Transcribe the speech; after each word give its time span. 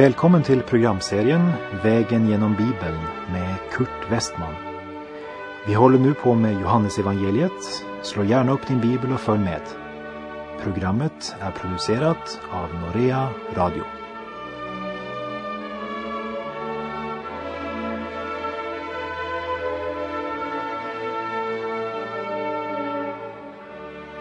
Välkommen 0.00 0.42
till 0.42 0.62
programserien 0.62 1.50
Vägen 1.84 2.28
genom 2.28 2.52
Bibeln 2.52 2.98
med 3.32 3.56
Kurt 3.72 4.10
Westman. 4.10 4.54
Vi 5.66 5.74
håller 5.74 5.98
nu 5.98 6.14
på 6.14 6.34
med 6.34 6.60
Johannesevangeliet. 6.60 7.84
Slå 8.02 8.24
gärna 8.24 8.52
upp 8.52 8.66
din 8.68 8.80
bibel 8.80 9.12
och 9.12 9.20
följ 9.20 9.40
med. 9.40 9.60
Programmet 10.62 11.34
är 11.40 11.50
producerat 11.50 12.40
av 12.50 12.68
Norea 12.74 13.28
Radio. 13.54 13.82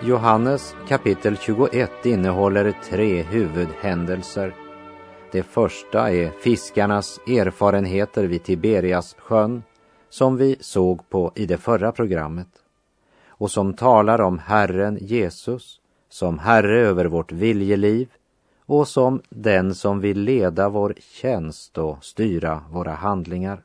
Johannes 0.01 0.75
kapitel 0.87 1.37
21 1.37 2.05
innehåller 2.05 2.73
tre 2.89 3.21
huvudhändelser. 3.21 4.68
Det 5.31 5.43
första 5.43 6.11
är 6.11 6.29
fiskarnas 6.29 7.19
erfarenheter 7.27 8.23
vid 8.23 8.43
Tiberias 8.43 9.15
sjön 9.19 9.63
som 10.09 10.37
vi 10.37 10.55
såg 10.59 11.09
på 11.09 11.31
i 11.35 11.45
det 11.45 11.57
förra 11.57 11.91
programmet 11.91 12.47
och 13.27 13.51
som 13.51 13.73
talar 13.73 14.21
om 14.21 14.39
Herren 14.39 14.97
Jesus 15.01 15.81
som 16.09 16.39
Herre 16.39 16.79
över 16.79 17.05
vårt 17.05 17.31
viljeliv 17.31 18.09
och 18.65 18.87
som 18.87 19.21
den 19.29 19.75
som 19.75 19.99
vill 19.99 20.19
leda 20.19 20.69
vår 20.69 20.95
tjänst 20.99 21.77
och 21.77 22.03
styra 22.05 22.63
våra 22.71 22.91
handlingar. 22.91 23.63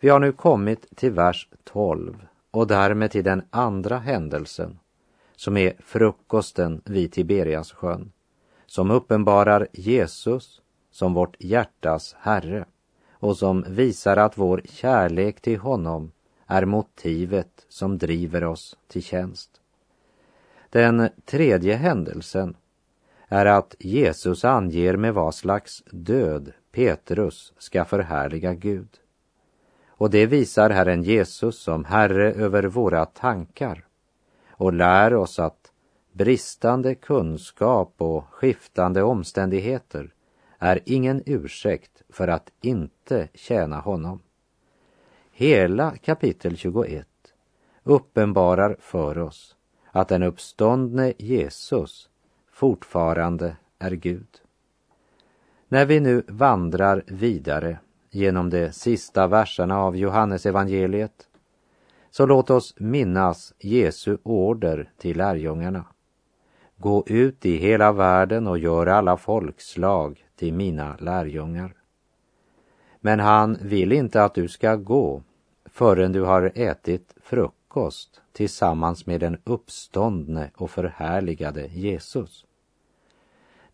Vi 0.00 0.08
har 0.08 0.20
nu 0.20 0.32
kommit 0.32 0.96
till 0.96 1.12
vers 1.12 1.48
12 1.64 2.26
och 2.50 2.66
därmed 2.66 3.10
till 3.10 3.24
den 3.24 3.42
andra 3.50 3.98
händelsen 3.98 4.78
som 5.36 5.56
är 5.56 5.72
frukosten 5.78 6.80
vid 6.84 7.12
Tiberias 7.12 7.72
sjön, 7.72 8.12
som 8.72 8.90
uppenbarar 8.90 9.68
Jesus 9.72 10.60
som 10.90 11.14
vårt 11.14 11.36
hjärtas 11.38 12.16
Herre 12.18 12.64
och 13.12 13.36
som 13.36 13.64
visar 13.68 14.16
att 14.16 14.38
vår 14.38 14.62
kärlek 14.64 15.40
till 15.40 15.58
honom 15.58 16.12
är 16.46 16.64
motivet 16.64 17.66
som 17.68 17.98
driver 17.98 18.44
oss 18.44 18.76
till 18.88 19.02
tjänst. 19.02 19.50
Den 20.70 21.08
tredje 21.24 21.74
händelsen 21.74 22.56
är 23.28 23.46
att 23.46 23.74
Jesus 23.78 24.44
anger 24.44 24.96
med 24.96 25.14
vad 25.14 25.34
slags 25.34 25.82
död 25.90 26.52
Petrus 26.70 27.52
ska 27.58 27.84
förhärliga 27.84 28.54
Gud. 28.54 28.88
Och 29.86 30.10
det 30.10 30.26
visar 30.26 30.70
Herren 30.70 31.02
Jesus 31.02 31.58
som 31.58 31.84
Herre 31.84 32.32
över 32.32 32.62
våra 32.62 33.06
tankar 33.06 33.84
och 34.50 34.72
lär 34.72 35.14
oss 35.14 35.38
att 35.38 35.61
bristande 36.12 36.94
kunskap 36.94 37.94
och 37.98 38.24
skiftande 38.30 39.02
omständigheter 39.02 40.14
är 40.58 40.80
ingen 40.84 41.22
ursäkt 41.26 42.02
för 42.08 42.28
att 42.28 42.50
inte 42.60 43.28
tjäna 43.34 43.80
honom. 43.80 44.20
Hela 45.30 45.96
kapitel 45.96 46.56
21 46.56 47.08
uppenbarar 47.82 48.76
för 48.80 49.18
oss 49.18 49.56
att 49.90 50.08
den 50.08 50.22
uppståndne 50.22 51.12
Jesus 51.18 52.08
fortfarande 52.52 53.56
är 53.78 53.90
Gud. 53.90 54.40
När 55.68 55.86
vi 55.86 56.00
nu 56.00 56.22
vandrar 56.28 57.04
vidare 57.06 57.78
genom 58.10 58.50
de 58.50 58.72
sista 58.72 59.26
verserna 59.26 59.78
av 59.78 59.96
Johannes 59.96 60.46
evangeliet 60.46 61.28
så 62.10 62.26
låt 62.26 62.50
oss 62.50 62.74
minnas 62.78 63.54
Jesu 63.58 64.18
order 64.22 64.92
till 64.98 65.16
lärjungarna. 65.16 65.84
Gå 66.82 67.04
ut 67.06 67.46
i 67.46 67.56
hela 67.56 67.92
världen 67.92 68.46
och 68.46 68.58
gör 68.58 68.86
alla 68.86 69.16
folkslag 69.16 70.26
till 70.36 70.54
mina 70.54 70.96
lärjungar. 71.00 71.74
Men 73.00 73.20
han 73.20 73.58
vill 73.60 73.92
inte 73.92 74.24
att 74.24 74.34
du 74.34 74.48
ska 74.48 74.76
gå 74.76 75.22
förrän 75.64 76.12
du 76.12 76.20
har 76.20 76.52
ätit 76.54 77.14
frukost 77.22 78.20
tillsammans 78.32 79.06
med 79.06 79.20
den 79.20 79.38
uppståndne 79.44 80.50
och 80.56 80.70
förhärligade 80.70 81.66
Jesus. 81.66 82.44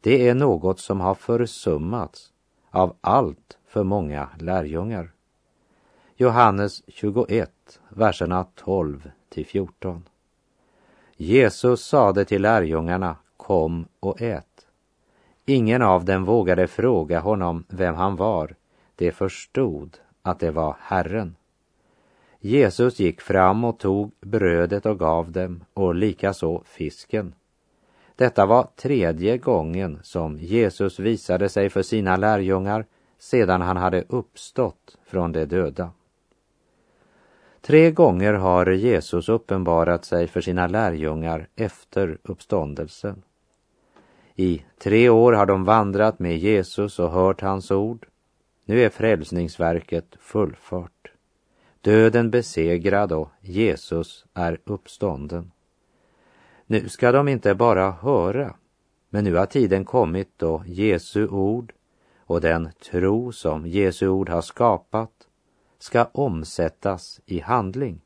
Det 0.00 0.28
är 0.28 0.34
något 0.34 0.80
som 0.80 1.00
har 1.00 1.14
försummats 1.14 2.32
av 2.70 2.96
allt 3.00 3.58
för 3.66 3.84
många 3.84 4.28
lärjungar. 4.38 5.10
Johannes 6.16 6.82
21, 6.88 7.80
verserna 7.88 8.46
12 8.54 9.10
till 9.28 9.46
14. 9.46 10.04
Jesus 11.21 11.84
sade 11.84 12.25
till 12.25 12.43
lärjungarna, 12.43 13.17
kom 13.37 13.87
och 14.01 14.23
ät. 14.23 14.67
Ingen 15.47 15.83
av 15.83 16.05
dem 16.05 16.25
vågade 16.25 16.67
fråga 16.67 17.21
honom 17.21 17.65
vem 17.69 17.95
han 17.95 18.17
var. 18.17 18.55
De 18.97 19.12
förstod 19.12 19.97
att 20.23 20.41
det 20.41 20.51
var 20.51 20.77
Herren. 20.81 21.37
Jesus 22.41 22.99
gick 22.99 23.21
fram 23.21 23.65
och 23.65 23.79
tog 23.79 24.12
brödet 24.21 24.87
och 24.87 24.99
gav 24.99 25.33
dem 25.33 25.65
och 25.75 25.95
likaså 25.95 26.62
fisken. 26.65 27.35
Detta 28.17 28.47
var 28.47 28.69
tredje 28.77 29.39
gången 29.39 29.99
som 30.03 30.39
Jesus 30.39 30.99
visade 30.99 31.49
sig 31.49 31.71
för 31.71 31.83
sina 31.83 32.17
lärjungar 32.17 32.87
sedan 33.19 33.61
han 33.61 33.77
hade 33.77 34.05
uppstått 34.09 34.99
från 35.06 35.33
de 35.33 35.45
döda. 35.45 35.91
Tre 37.69 37.91
gånger 37.91 38.33
har 38.34 38.67
Jesus 38.67 39.29
uppenbarat 39.29 40.05
sig 40.05 40.29
för 40.29 40.41
sina 40.41 40.67
lärjungar 40.67 41.49
efter 41.56 42.19
uppståndelsen. 42.23 43.23
I 44.37 44.65
tre 44.79 45.09
år 45.09 45.33
har 45.33 45.47
de 45.47 45.65
vandrat 45.65 46.19
med 46.19 46.39
Jesus 46.39 46.99
och 46.99 47.11
hört 47.11 47.41
hans 47.41 47.71
ord. 47.71 48.06
Nu 48.65 48.81
är 48.81 48.89
frälsningsverket 48.89 50.17
fullfört. 50.21 51.12
Döden 51.81 52.31
besegrad 52.31 53.12
och 53.12 53.31
Jesus 53.41 54.27
är 54.35 54.61
uppstånden. 54.65 55.50
Nu 56.67 56.89
ska 56.89 57.12
de 57.12 57.29
inte 57.29 57.55
bara 57.55 57.91
höra, 57.91 58.55
men 59.11 59.25
nu 59.25 59.35
har 59.35 59.47
tiden 59.47 59.85
kommit 59.85 60.33
då 60.37 60.62
Jesu 60.67 61.29
ord 61.29 61.73
och 62.19 62.41
den 62.41 62.69
tro 62.91 63.33
som 63.33 63.67
Jesu 63.67 64.09
ord 64.09 64.29
har 64.29 64.43
skapat 64.43 65.28
ska 65.78 66.05
omsättas 66.05 67.21
i 67.27 67.41
handling. 67.41 68.00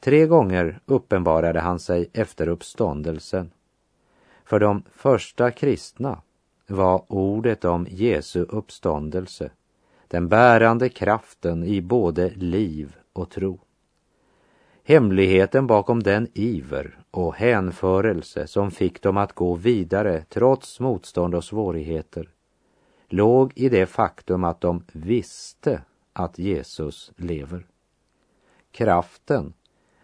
Tre 0.00 0.26
gånger 0.26 0.80
uppenbarade 0.86 1.60
han 1.60 1.78
sig 1.78 2.10
efter 2.12 2.48
uppståndelsen. 2.48 3.50
För 4.44 4.60
de 4.60 4.82
första 4.94 5.50
kristna 5.50 6.22
var 6.66 7.02
ordet 7.08 7.64
om 7.64 7.86
Jesu 7.90 8.40
uppståndelse 8.40 9.50
den 10.08 10.28
bärande 10.28 10.88
kraften 10.88 11.64
i 11.64 11.80
både 11.80 12.30
liv 12.30 12.96
och 13.12 13.30
tro. 13.30 13.58
Hemligheten 14.84 15.66
bakom 15.66 16.02
den 16.02 16.28
iver 16.34 16.98
och 17.10 17.34
hänförelse 17.34 18.46
som 18.46 18.70
fick 18.70 19.02
dem 19.02 19.16
att 19.16 19.32
gå 19.32 19.54
vidare 19.54 20.24
trots 20.28 20.80
motstånd 20.80 21.34
och 21.34 21.44
svårigheter 21.44 22.28
låg 23.08 23.52
i 23.54 23.68
det 23.68 23.86
faktum 23.86 24.44
att 24.44 24.60
de 24.60 24.84
visste 24.92 25.82
att 26.18 26.38
Jesus 26.38 27.12
lever. 27.16 27.66
Kraften 28.70 29.52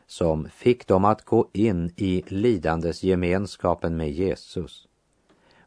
som 0.06 0.48
fick 0.48 0.86
dem 0.86 1.04
att 1.04 1.24
gå 1.24 1.48
in 1.52 1.92
i 1.96 2.22
lidandes 2.26 3.02
gemenskapen 3.02 3.96
med 3.96 4.10
Jesus 4.10 4.88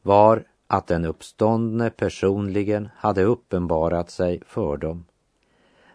var 0.01 0.44
att 0.67 0.88
den 0.88 1.05
uppståndne 1.05 1.89
personligen 1.89 2.89
hade 2.95 3.23
uppenbarat 3.23 4.09
sig 4.09 4.41
för 4.46 4.78
dem. 4.78 5.05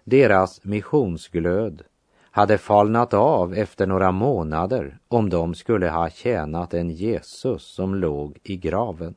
Deras 0.05 0.65
missionsglöd 0.65 1.83
hade 2.31 2.59
falnat 2.59 3.15
av 3.15 3.55
efter 3.55 3.87
några 3.87 4.13
månader 4.13 4.99
om 5.09 5.31
de 5.31 5.55
skulle 5.55 5.89
ha 5.89 6.11
tjänat 6.11 6.75
en 6.75 6.91
Jesus 6.91 7.63
som 7.63 7.95
låg 7.95 8.39
i 8.43 8.57
graven. 8.57 9.15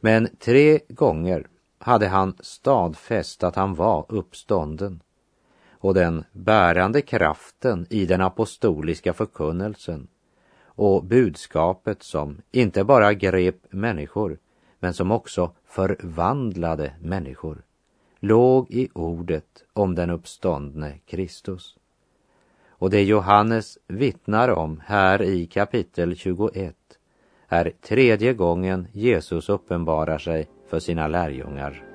Men 0.00 0.28
tre 0.38 0.80
gånger 0.88 1.46
hade 1.84 2.08
han 2.08 2.36
stadfäst 2.40 3.44
att 3.44 3.56
han 3.56 3.74
var 3.74 4.06
uppstånden 4.08 5.00
och 5.70 5.94
den 5.94 6.24
bärande 6.32 7.02
kraften 7.02 7.86
i 7.90 8.06
den 8.06 8.20
apostoliska 8.20 9.12
förkunnelsen 9.12 10.08
och 10.64 11.04
budskapet 11.04 12.02
som 12.02 12.40
inte 12.52 12.84
bara 12.84 13.14
grep 13.14 13.56
människor 13.70 14.38
men 14.78 14.94
som 14.94 15.10
också 15.10 15.50
förvandlade 15.64 16.94
människor 17.00 17.62
låg 18.20 18.70
i 18.70 18.88
ordet 18.92 19.64
om 19.72 19.94
den 19.94 20.10
uppståndne 20.10 20.98
Kristus. 21.06 21.76
Och 22.68 22.90
det 22.90 23.04
Johannes 23.04 23.78
vittnar 23.86 24.48
om 24.48 24.82
här 24.86 25.22
i 25.22 25.46
kapitel 25.46 26.16
21 26.16 26.76
är 27.48 27.72
tredje 27.80 28.34
gången 28.34 28.86
Jesus 28.92 29.48
uppenbarar 29.48 30.18
sig 30.18 30.48
för 30.74 30.80
sina 30.80 31.08
lärjungar. 31.08 31.93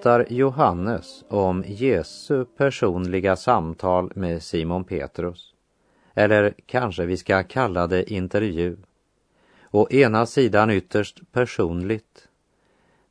Berättar 0.00 0.32
Johannes 0.32 1.24
om 1.28 1.64
Jesu 1.66 2.44
personliga 2.44 3.36
samtal 3.36 4.12
med 4.14 4.42
Simon 4.42 4.84
Petrus. 4.84 5.54
Eller 6.14 6.54
kanske 6.66 7.04
vi 7.04 7.16
ska 7.16 7.42
kalla 7.42 7.86
det 7.86 8.12
intervju. 8.12 8.76
Å 9.70 9.88
ena 9.90 10.26
sidan 10.26 10.70
ytterst 10.70 11.20
personligt 11.32 12.28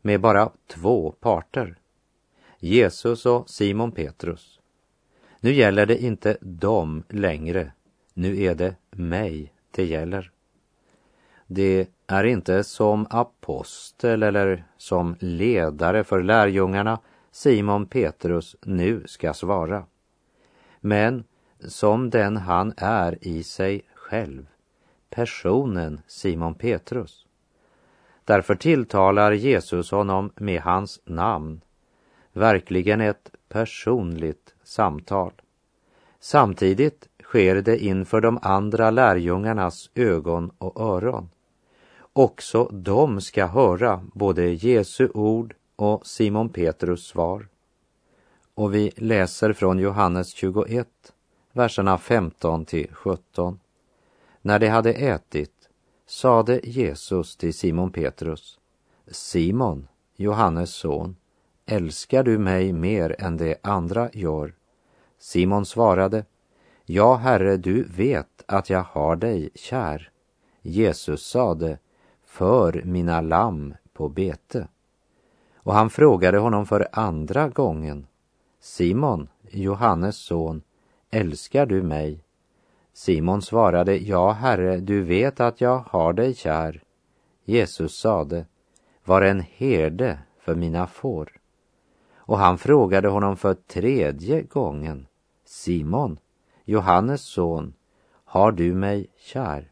med 0.01 0.21
bara 0.21 0.51
två 0.67 1.11
parter. 1.11 1.77
Jesus 2.59 3.25
och 3.25 3.49
Simon 3.49 3.91
Petrus. 3.91 4.59
Nu 5.39 5.53
gäller 5.53 5.85
det 5.85 6.03
inte 6.03 6.37
dem 6.41 7.03
längre. 7.09 7.71
Nu 8.13 8.41
är 8.41 8.55
det 8.55 8.75
mig 8.91 9.53
det 9.71 9.85
gäller. 9.85 10.31
Det 11.47 11.87
är 12.11 12.23
inte 12.23 12.63
som 12.63 13.07
apostel 13.09 14.23
eller 14.23 14.63
som 14.77 15.15
ledare 15.19 16.03
för 16.03 16.23
lärjungarna 16.23 16.99
Simon 17.31 17.85
Petrus 17.85 18.55
nu 18.61 19.03
ska 19.05 19.33
svara. 19.33 19.85
Men 20.79 21.23
som 21.59 22.09
den 22.09 22.37
han 22.37 22.73
är 22.77 23.27
i 23.27 23.43
sig 23.43 23.81
själv, 23.95 24.45
personen 25.09 26.01
Simon 26.07 26.55
Petrus. 26.55 27.25
Därför 28.23 28.55
tilltalar 28.55 29.31
Jesus 29.31 29.91
honom 29.91 30.31
med 30.35 30.61
hans 30.61 31.01
namn, 31.05 31.61
verkligen 32.33 33.01
ett 33.01 33.31
personligt 33.49 34.55
samtal. 34.63 35.31
Samtidigt 36.19 37.07
sker 37.23 37.55
det 37.55 37.83
inför 37.83 38.21
de 38.21 38.39
andra 38.41 38.91
lärjungarnas 38.91 39.89
ögon 39.95 40.51
och 40.57 40.81
öron. 40.81 41.29
Också 42.19 42.63
de 42.63 43.21
ska 43.21 43.45
höra 43.45 44.07
både 44.13 44.49
Jesu 44.49 45.09
ord 45.13 45.55
och 45.75 46.07
Simon 46.07 46.49
Petrus 46.49 47.03
svar. 47.07 47.47
Och 48.53 48.75
vi 48.75 48.91
läser 48.95 49.53
från 49.53 49.79
Johannes 49.79 50.33
21, 50.33 50.87
verserna 51.51 51.97
15 51.97 52.65
till 52.65 52.93
17. 52.93 53.59
När 54.41 54.59
de 54.59 54.67
hade 54.67 54.93
ätit 54.93 55.69
sade 56.07 56.59
Jesus 56.63 57.35
till 57.35 57.53
Simon 57.53 57.91
Petrus, 57.91 58.59
Simon, 59.07 59.87
Johannes 60.15 60.69
son, 60.73 61.15
älskar 61.65 62.23
du 62.23 62.37
mig 62.37 62.73
mer 62.73 63.15
än 63.19 63.37
de 63.37 63.55
andra 63.61 64.09
gör? 64.13 64.53
Simon 65.19 65.65
svarade, 65.65 66.25
Ja, 66.85 67.15
Herre, 67.15 67.57
du 67.57 67.83
vet 67.83 68.43
att 68.45 68.69
jag 68.69 68.83
har 68.83 69.15
dig 69.15 69.49
kär. 69.55 70.11
Jesus 70.61 71.27
sade, 71.27 71.77
för 72.29 72.81
mina 72.85 73.21
lamm 73.21 73.73
på 73.93 74.09
bete. 74.09 74.67
Och 75.55 75.73
han 75.73 75.89
frågade 75.89 76.37
honom 76.37 76.65
för 76.65 76.87
andra 76.91 77.49
gången, 77.49 78.07
Simon, 78.59 79.29
Johannes 79.51 80.17
son, 80.17 80.61
älskar 81.09 81.65
du 81.65 81.83
mig? 81.83 82.23
Simon 82.93 83.41
svarade, 83.41 83.97
ja, 83.97 84.31
Herre, 84.31 84.77
du 84.77 85.01
vet 85.01 85.39
att 85.39 85.61
jag 85.61 85.77
har 85.77 86.13
dig 86.13 86.33
kär. 86.35 86.83
Jesus 87.45 87.99
sade, 87.99 88.45
var 89.05 89.21
en 89.21 89.39
herde 89.39 90.19
för 90.39 90.55
mina 90.55 90.87
får. 90.87 91.39
Och 92.15 92.37
han 92.37 92.57
frågade 92.57 93.07
honom 93.07 93.37
för 93.37 93.53
tredje 93.53 94.41
gången, 94.41 95.07
Simon, 95.45 96.19
Johannes 96.65 97.21
son, 97.21 97.73
har 98.25 98.51
du 98.51 98.73
mig 98.73 99.07
kär? 99.17 99.71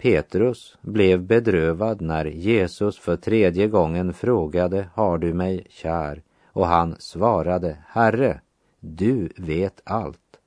Petrus 0.00 0.78
blev 0.80 1.22
bedrövad 1.22 2.00
när 2.00 2.24
Jesus 2.24 2.98
för 2.98 3.16
tredje 3.16 3.68
gången 3.68 4.12
frågade, 4.14 4.88
har 4.94 5.18
du 5.18 5.34
mig 5.34 5.66
kär? 5.70 6.22
Och 6.46 6.66
han 6.66 6.96
svarade, 6.98 7.78
Herre, 7.86 8.40
du 8.80 9.28
vet 9.36 9.80
allt. 9.84 10.40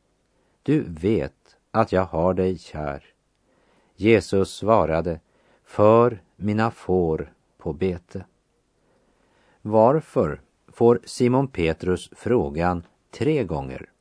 Du 0.63 0.83
vet 0.87 1.55
att 1.71 1.91
jag 1.91 2.05
har 2.05 2.33
dig 2.33 2.57
kär. 2.57 3.03
Jesus 3.95 4.51
svarade, 4.55 5.19
för 5.65 6.21
mina 6.35 6.71
får 6.71 7.33
på 7.57 7.73
bete. 7.73 8.25
Varför 9.61 10.41
får 10.67 10.99
Simon 11.05 11.47
Petrus 11.47 12.09
frågan 12.15 12.83
tre 13.11 13.43
gånger? 13.43 13.92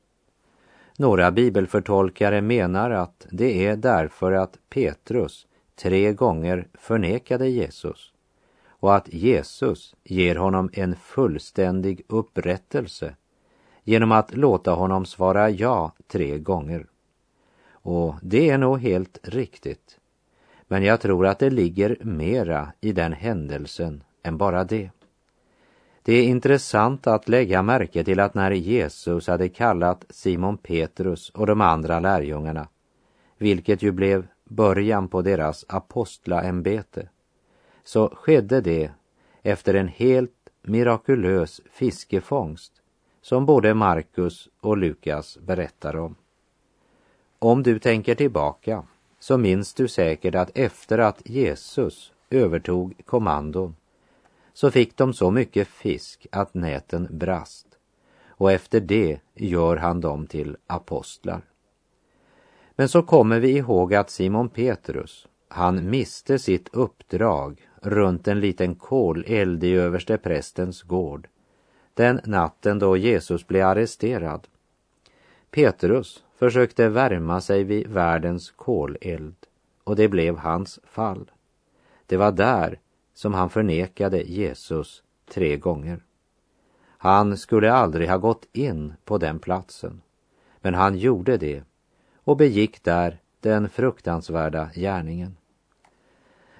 Några 1.02 1.30
bibelförtolkare 1.30 2.40
menar 2.40 2.90
att 2.90 3.26
det 3.30 3.66
är 3.66 3.76
därför 3.76 4.32
att 4.32 4.58
Petrus 4.68 5.46
tre 5.74 6.12
gånger 6.12 6.68
förnekade 6.74 7.48
Jesus 7.48 8.12
och 8.66 8.96
att 8.96 9.12
Jesus 9.12 9.94
ger 10.04 10.36
honom 10.36 10.70
en 10.72 10.96
fullständig 10.96 12.02
upprättelse 12.08 13.16
genom 13.84 14.12
att 14.12 14.36
låta 14.36 14.70
honom 14.70 15.06
svara 15.06 15.50
ja 15.50 15.92
tre 16.06 16.38
gånger. 16.38 16.86
Och 17.70 18.14
det 18.22 18.50
är 18.50 18.58
nog 18.58 18.80
helt 18.80 19.18
riktigt. 19.22 19.98
Men 20.68 20.82
jag 20.82 21.00
tror 21.00 21.26
att 21.26 21.38
det 21.38 21.50
ligger 21.50 21.96
mera 22.00 22.72
i 22.80 22.92
den 22.92 23.12
händelsen 23.12 24.02
än 24.22 24.38
bara 24.38 24.64
det. 24.64 24.90
Det 26.02 26.12
är 26.12 26.24
intressant 26.24 27.06
att 27.06 27.28
lägga 27.28 27.62
märke 27.62 28.04
till 28.04 28.20
att 28.20 28.34
när 28.34 28.50
Jesus 28.50 29.26
hade 29.26 29.48
kallat 29.48 30.04
Simon 30.10 30.56
Petrus 30.56 31.30
och 31.30 31.46
de 31.46 31.60
andra 31.60 32.00
lärjungarna, 32.00 32.68
vilket 33.38 33.82
ju 33.82 33.92
blev 33.92 34.26
början 34.44 35.08
på 35.08 35.22
deras 35.22 35.64
apostlaämbete, 35.68 37.08
så 37.84 38.08
skedde 38.08 38.60
det 38.60 38.90
efter 39.42 39.74
en 39.74 39.88
helt 39.88 40.50
mirakulös 40.62 41.60
fiskefångst 41.72 42.72
som 43.22 43.46
både 43.46 43.74
Markus 43.74 44.48
och 44.60 44.76
Lukas 44.76 45.38
berättar 45.38 45.96
om. 45.96 46.14
Om 47.38 47.62
du 47.62 47.78
tänker 47.78 48.14
tillbaka 48.14 48.82
så 49.18 49.38
minns 49.38 49.74
du 49.74 49.88
säkert 49.88 50.34
att 50.34 50.50
efter 50.54 50.98
att 50.98 51.22
Jesus 51.24 52.12
övertog 52.30 52.94
kommandon 53.04 53.76
så 54.54 54.70
fick 54.70 54.96
de 54.96 55.12
så 55.12 55.30
mycket 55.30 55.68
fisk 55.68 56.26
att 56.32 56.54
näten 56.54 57.08
brast 57.10 57.66
och 58.28 58.52
efter 58.52 58.80
det 58.80 59.20
gör 59.34 59.76
han 59.76 60.00
dem 60.00 60.26
till 60.26 60.56
apostlar. 60.66 61.42
Men 62.76 62.88
så 62.88 63.02
kommer 63.02 63.40
vi 63.40 63.56
ihåg 63.56 63.94
att 63.94 64.10
Simon 64.10 64.48
Petrus, 64.48 65.28
han 65.48 65.90
miste 65.90 66.38
sitt 66.38 66.68
uppdrag 66.72 67.68
runt 67.82 68.28
en 68.28 68.40
liten 68.40 68.74
koleld 68.74 69.64
i 69.64 69.72
överste 69.72 70.18
prästens 70.18 70.82
gård 70.82 71.28
den 71.94 72.20
natten 72.24 72.78
då 72.78 72.96
Jesus 72.96 73.46
blev 73.46 73.66
arresterad. 73.66 74.48
Petrus 75.50 76.24
försökte 76.38 76.88
värma 76.88 77.40
sig 77.40 77.64
vid 77.64 77.86
världens 77.86 78.50
koleld 78.50 79.36
och 79.84 79.96
det 79.96 80.08
blev 80.08 80.36
hans 80.36 80.80
fall. 80.84 81.30
Det 82.06 82.16
var 82.16 82.32
där 82.32 82.78
som 83.14 83.34
han 83.34 83.50
förnekade 83.50 84.22
Jesus 84.22 85.02
tre 85.28 85.56
gånger. 85.56 86.02
Han 86.86 87.38
skulle 87.38 87.72
aldrig 87.72 88.08
ha 88.08 88.16
gått 88.16 88.46
in 88.52 88.94
på 89.04 89.18
den 89.18 89.38
platsen, 89.38 90.02
men 90.60 90.74
han 90.74 90.98
gjorde 90.98 91.36
det 91.36 91.62
och 92.16 92.36
begick 92.36 92.84
där 92.84 93.20
den 93.40 93.68
fruktansvärda 93.68 94.70
gärningen. 94.74 95.36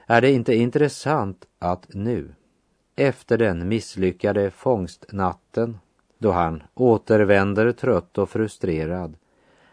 Är 0.07 0.21
det 0.21 0.31
inte 0.31 0.55
intressant 0.55 1.47
att 1.59 1.95
nu, 1.95 2.35
efter 2.97 3.39
den 3.39 3.69
misslyckade 3.69 4.51
fångstnatten, 4.51 5.79
då 6.19 6.31
han 6.33 6.63
återvänder 6.75 7.73
trött 7.73 8.19
och 8.19 8.31
frustrerad, 8.31 9.17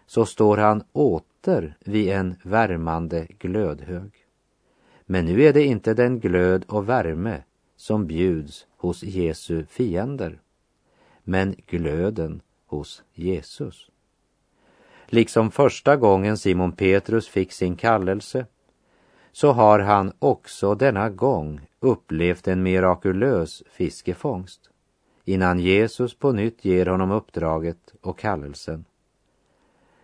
så 0.05 0.25
står 0.25 0.57
han 0.57 0.83
åter 0.91 1.77
vid 1.79 2.09
en 2.09 2.36
värmande 2.43 3.27
glödhög. 3.39 4.28
Men 5.12 5.25
nu 5.25 5.44
är 5.44 5.54
det 5.54 5.63
inte 5.63 5.94
den 5.94 6.20
glöd 6.20 6.66
och 6.68 6.89
värme 6.89 7.44
som 7.75 8.08
bjuds 8.08 8.68
hos 8.78 9.04
Jesu 9.04 9.66
fiender, 9.66 10.42
men 11.24 11.56
glöden 11.68 12.42
hos 12.66 13.04
Jesus. 13.13 13.89
Liksom 15.06 15.51
första 15.51 15.96
gången 15.96 16.38
Simon 16.38 16.72
Petrus 16.72 17.28
fick 17.28 17.51
sin 17.51 17.75
kallelse 17.75 18.46
så 19.32 19.51
har 19.51 19.80
han 19.80 20.13
också 20.20 20.75
denna 20.75 21.10
gång 21.10 21.62
upplevt 21.80 22.48
en 22.48 22.63
mirakulös 22.63 23.63
fiskefångst 23.72 24.70
innan 25.25 25.60
Jesus 25.60 26.13
på 26.13 26.32
nytt 26.32 26.66
ger 26.66 26.86
honom 26.86 27.12
uppdraget 27.12 27.94
och 28.01 28.20
kallelsen. 28.20 28.86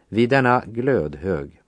Vid 0.08 0.30
denna 0.30 0.64
glödhög 0.66 1.62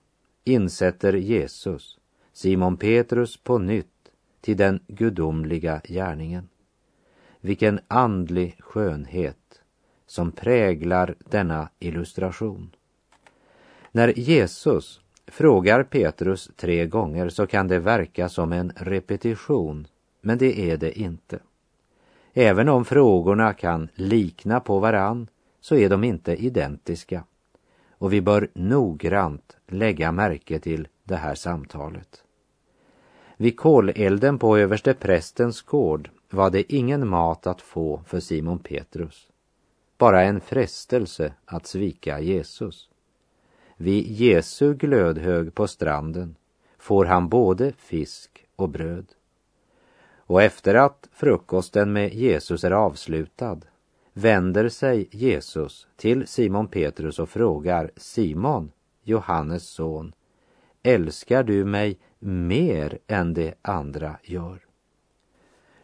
insätter 0.44 1.12
Jesus 1.12 1.97
Simon 2.38 2.76
Petrus 2.76 3.36
på 3.36 3.58
nytt 3.58 4.10
till 4.40 4.56
den 4.56 4.80
gudomliga 4.86 5.80
gärningen. 5.84 6.48
Vilken 7.40 7.80
andlig 7.88 8.56
skönhet 8.60 9.60
som 10.06 10.32
präglar 10.32 11.14
denna 11.18 11.68
illustration. 11.78 12.70
När 13.92 14.18
Jesus 14.18 15.00
frågar 15.26 15.82
Petrus 15.82 16.50
tre 16.56 16.86
gånger 16.86 17.28
så 17.28 17.46
kan 17.46 17.68
det 17.68 17.78
verka 17.78 18.28
som 18.28 18.52
en 18.52 18.72
repetition, 18.76 19.86
men 20.20 20.38
det 20.38 20.70
är 20.70 20.76
det 20.76 21.00
inte. 21.00 21.38
Även 22.32 22.68
om 22.68 22.84
frågorna 22.84 23.54
kan 23.54 23.88
likna 23.94 24.60
på 24.60 24.78
varann 24.78 25.28
så 25.60 25.76
är 25.76 25.88
de 25.88 26.04
inte 26.04 26.34
identiska. 26.34 27.24
Och 27.90 28.12
vi 28.12 28.20
bör 28.20 28.48
noggrant 28.54 29.56
lägga 29.66 30.12
märke 30.12 30.58
till 30.60 30.88
det 31.04 31.16
här 31.16 31.34
samtalet. 31.34 32.24
Vid 33.40 33.56
kolelden 33.56 34.38
på 34.38 34.58
överste 34.58 34.94
prästens 34.94 35.62
gård 35.62 36.10
var 36.30 36.50
det 36.50 36.72
ingen 36.72 37.08
mat 37.08 37.46
att 37.46 37.60
få 37.60 38.02
för 38.06 38.20
Simon 38.20 38.58
Petrus. 38.58 39.28
Bara 39.98 40.22
en 40.22 40.40
frestelse 40.40 41.32
att 41.44 41.66
svika 41.66 42.20
Jesus. 42.20 42.88
Vid 43.76 44.06
Jesu 44.06 44.74
glödhög 44.74 45.54
på 45.54 45.66
stranden 45.66 46.36
får 46.78 47.04
han 47.04 47.28
både 47.28 47.72
fisk 47.72 48.46
och 48.56 48.68
bröd. 48.68 49.06
Och 50.16 50.42
efter 50.42 50.74
att 50.74 51.08
frukosten 51.12 51.92
med 51.92 52.14
Jesus 52.14 52.64
är 52.64 52.70
avslutad 52.70 53.60
vänder 54.12 54.68
sig 54.68 55.08
Jesus 55.10 55.86
till 55.96 56.26
Simon 56.26 56.66
Petrus 56.66 57.18
och 57.18 57.28
frågar 57.28 57.90
Simon, 57.96 58.70
Johannes 59.02 59.68
son, 59.68 60.12
älskar 60.82 61.42
du 61.42 61.64
mig 61.64 61.98
mer 62.18 62.98
än 63.06 63.34
de 63.34 63.54
andra 63.62 64.16
gör? 64.22 64.58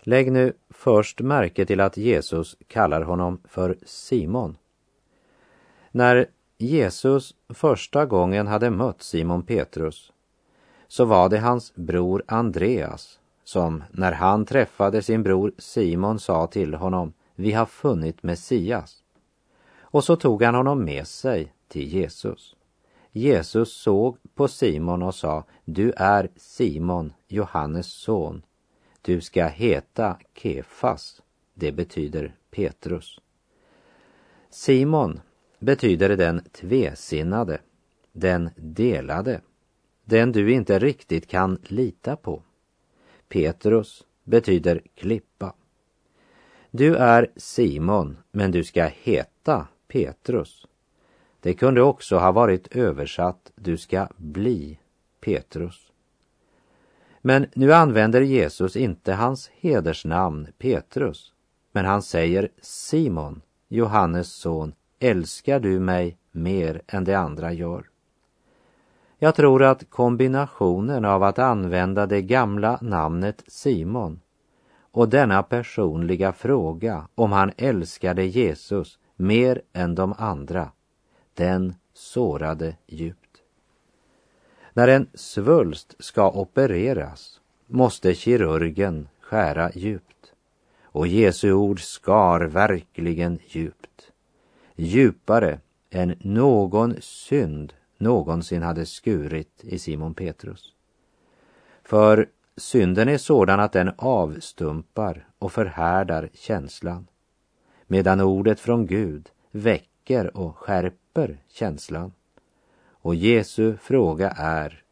Lägg 0.01 0.33
nu 0.33 0.53
först 0.71 1.21
märke 1.21 1.67
till 1.67 1.81
att 1.81 1.97
Jesus 1.97 2.57
kallar 2.69 3.03
honom 3.03 3.41
för 3.45 3.77
Simon. 3.83 4.57
När 5.91 6.27
Jesus 6.59 7.35
första 7.49 8.07
gången 8.07 8.47
hade 8.47 8.71
mött 8.71 9.03
Simon 9.03 9.43
Petrus 9.43 10.13
så 10.89 11.05
var 11.05 11.29
det 11.29 11.39
hans 11.39 11.75
bror 11.75 12.23
Andreas 12.27 13.19
som 13.45 13.85
när 13.91 14.13
han 14.13 14.45
träffade 14.45 15.03
sin 15.03 15.23
bror 15.23 15.53
Simon 15.59 16.19
sa 16.19 16.47
till 16.47 16.75
honom 16.75 17.13
vi 17.35 17.53
har 17.53 17.67
funnit 17.67 18.23
Messias. 18.23 19.03
Och 19.81 20.05
så 20.05 20.17
tog 20.17 20.43
han 20.43 20.55
honom 20.55 20.85
med 20.85 21.07
sig 21.07 21.53
till 21.69 21.89
Jesus. 21.89 22.57
Jesus 23.17 23.73
såg 23.73 24.19
på 24.35 24.49
Simon 24.49 25.03
och 25.03 25.15
sa, 25.15 25.45
du 25.65 25.93
är 25.97 26.29
Simon, 26.37 27.13
Johannes 27.29 27.87
son. 27.87 28.43
Du 29.03 29.21
ska 29.21 29.47
heta 29.47 30.19
Kefas. 30.35 31.23
Det 31.55 31.73
betyder 31.73 32.37
Petrus. 32.51 33.21
Simon 34.51 35.21
betyder 35.59 36.17
den 36.17 36.45
tvesinnade, 36.45 37.61
den 38.13 38.51
delade, 38.57 39.41
den 40.05 40.33
du 40.33 40.53
inte 40.53 40.79
riktigt 40.79 41.27
kan 41.27 41.59
lita 41.63 42.17
på. 42.17 42.43
Petrus 43.29 44.05
betyder 44.25 44.83
klippa. 44.95 45.55
Du 46.71 46.97
är 46.97 47.29
Simon, 47.37 48.17
men 48.31 48.51
du 48.51 48.65
ska 48.65 48.85
heta 48.85 49.67
Petrus. 49.89 50.67
Det 51.45 51.55
kunde 51.55 51.83
också 51.83 52.17
ha 52.17 52.33
varit 52.33 52.77
översatt, 52.77 53.53
du 53.55 53.77
ska 53.77 54.09
bli 54.17 54.79
Petrus. 55.21 55.93
Men 57.21 57.47
nu 57.55 57.73
använder 57.73 58.21
Jesus 58.21 58.77
inte 58.77 59.13
hans 59.13 59.51
hedersnamn 59.61 60.49
Petrus, 60.59 61.33
men 61.73 61.85
han 61.85 62.03
säger 62.03 62.49
Simon, 62.61 63.43
Johannes 63.69 64.33
son, 64.33 64.75
älskar 64.99 65.61
du 65.61 65.81
mig 65.81 66.19
mer 66.33 66.83
än 66.87 67.05
de 67.05 67.15
andra 67.15 67.53
gör? 67.53 67.85
Jag 69.19 69.35
tror 69.35 69.63
att 69.63 69.91
kombinationen 69.91 71.05
av 71.05 71.23
att 71.23 71.39
använda 71.39 72.07
det 72.07 72.23
gamla 72.23 72.79
namnet 72.81 73.45
Simon 73.47 74.21
och 74.93 75.09
denna 75.09 75.43
personliga 75.43 76.33
fråga 76.33 77.09
om 77.15 77.33
han 77.33 77.53
älskade 77.57 78.25
Jesus 78.25 78.99
mer 79.17 79.63
än 79.73 79.95
de 79.95 80.15
andra, 80.19 80.71
den 81.35 81.75
sårade 81.93 82.77
djupt. 82.87 83.43
När 84.73 84.89
en 84.89 85.07
svulst 85.15 85.95
ska 85.99 86.31
opereras 86.31 87.41
måste 87.67 88.15
kirurgen 88.15 89.09
skära 89.21 89.71
djupt. 89.75 90.33
Och 90.83 91.07
Jesu 91.07 91.53
ord 91.53 91.81
skar 91.81 92.41
verkligen 92.41 93.39
djupt. 93.47 94.11
Djupare 94.77 95.61
än 95.91 96.15
någon 96.21 96.95
synd 97.01 97.73
någonsin 97.99 98.63
hade 98.63 98.87
skurit 98.87 99.65
i 99.65 99.79
Simon 99.79 100.15
Petrus. 100.15 100.73
För 101.83 102.29
synden 102.57 103.09
är 103.09 103.19
sådan 103.19 103.61
att 103.61 103.73
den 103.73 103.91
avstumpar 103.97 105.29
och 105.39 105.53
förhärdar 105.53 106.31
känslan, 106.35 107.07
medan 107.87 108.21
ordet 108.21 108.61
från 108.61 108.87
Gud 108.87 109.31
väcker 109.51 110.37
och 110.37 110.59
skärper 110.59 111.04
känslan. 111.49 112.13
Och 112.87 113.15
Jesu 113.15 113.77
fråga 113.77 114.31
är, 114.31 114.83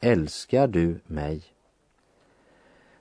älskar 0.00 0.66
du 0.66 1.00
mig? 1.06 1.42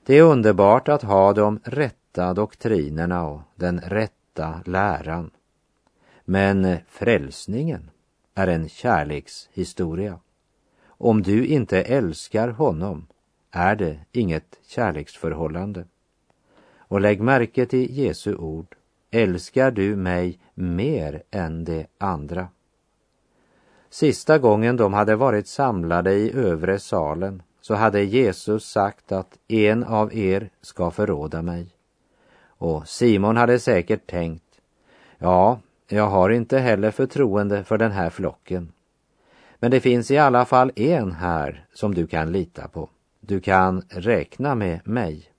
Det 0.06 0.18
är 0.18 0.24
underbart 0.24 0.88
att 0.88 1.02
ha 1.02 1.34
de 1.34 1.60
rätta 1.64 2.34
doktrinerna 2.34 3.26
och 3.26 3.42
den 3.56 3.80
rätta 3.80 4.62
läran. 4.66 5.32
Men 6.26 6.78
frälsningen 6.88 7.90
är 8.36 8.48
en 8.48 8.70
kärlekshistoria. 8.70 10.20
Om 10.86 11.24
du 11.24 11.46
inte 11.46 11.82
älskar 11.82 12.48
honom 12.48 13.08
är 13.52 13.76
det 13.76 14.00
inget 14.12 14.60
kärleksförhållande. 14.68 15.86
Och 16.78 17.02
lägg 17.02 17.22
märke 17.22 17.66
till 17.66 17.98
Jesu 17.98 18.36
ord. 18.36 18.76
Älskar 19.12 19.72
du 19.72 19.96
mig 19.96 20.40
mer 20.54 21.24
än 21.32 21.66
de 21.66 21.86
andra? 21.98 22.48
Sista 23.90 24.38
gången 24.38 24.78
de 24.78 24.94
hade 24.94 25.16
varit 25.16 25.48
samlade 25.48 26.14
i 26.14 26.34
övre 26.34 26.80
salen 26.80 27.44
så 27.62 27.76
hade 27.76 28.04
Jesus 28.04 28.66
sagt 28.66 29.12
att 29.12 29.38
en 29.48 29.84
av 29.84 30.16
er 30.16 30.50
ska 30.62 30.92
förråda 30.92 31.42
mig. 31.42 31.68
Och 32.48 32.88
Simon 32.88 33.38
hade 33.38 33.60
säkert 33.60 34.08
tänkt, 34.08 34.62
ja, 35.18 35.60
jag 35.88 36.08
har 36.08 36.30
inte 36.30 36.60
heller 36.60 36.92
förtroende 36.92 37.64
för 37.64 37.78
den 37.78 37.92
här 37.92 38.10
flocken. 38.10 38.72
Men 39.60 39.72
det 39.72 39.80
finns 39.80 40.12
i 40.12 40.18
alla 40.18 40.46
fall 40.46 40.72
en 40.76 41.12
här 41.12 41.66
som 41.74 41.96
du 41.96 42.08
kan 42.08 42.32
lita 42.32 42.68
på. 42.68 42.90
Du 43.20 43.40
kan 43.40 43.82
räkna 43.90 44.56
med 44.56 44.88
mig. 44.88 45.32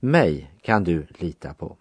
Mig 0.00 0.50
kan 0.62 0.84
du 0.84 1.06
lita 1.18 1.54
på. 1.54 1.76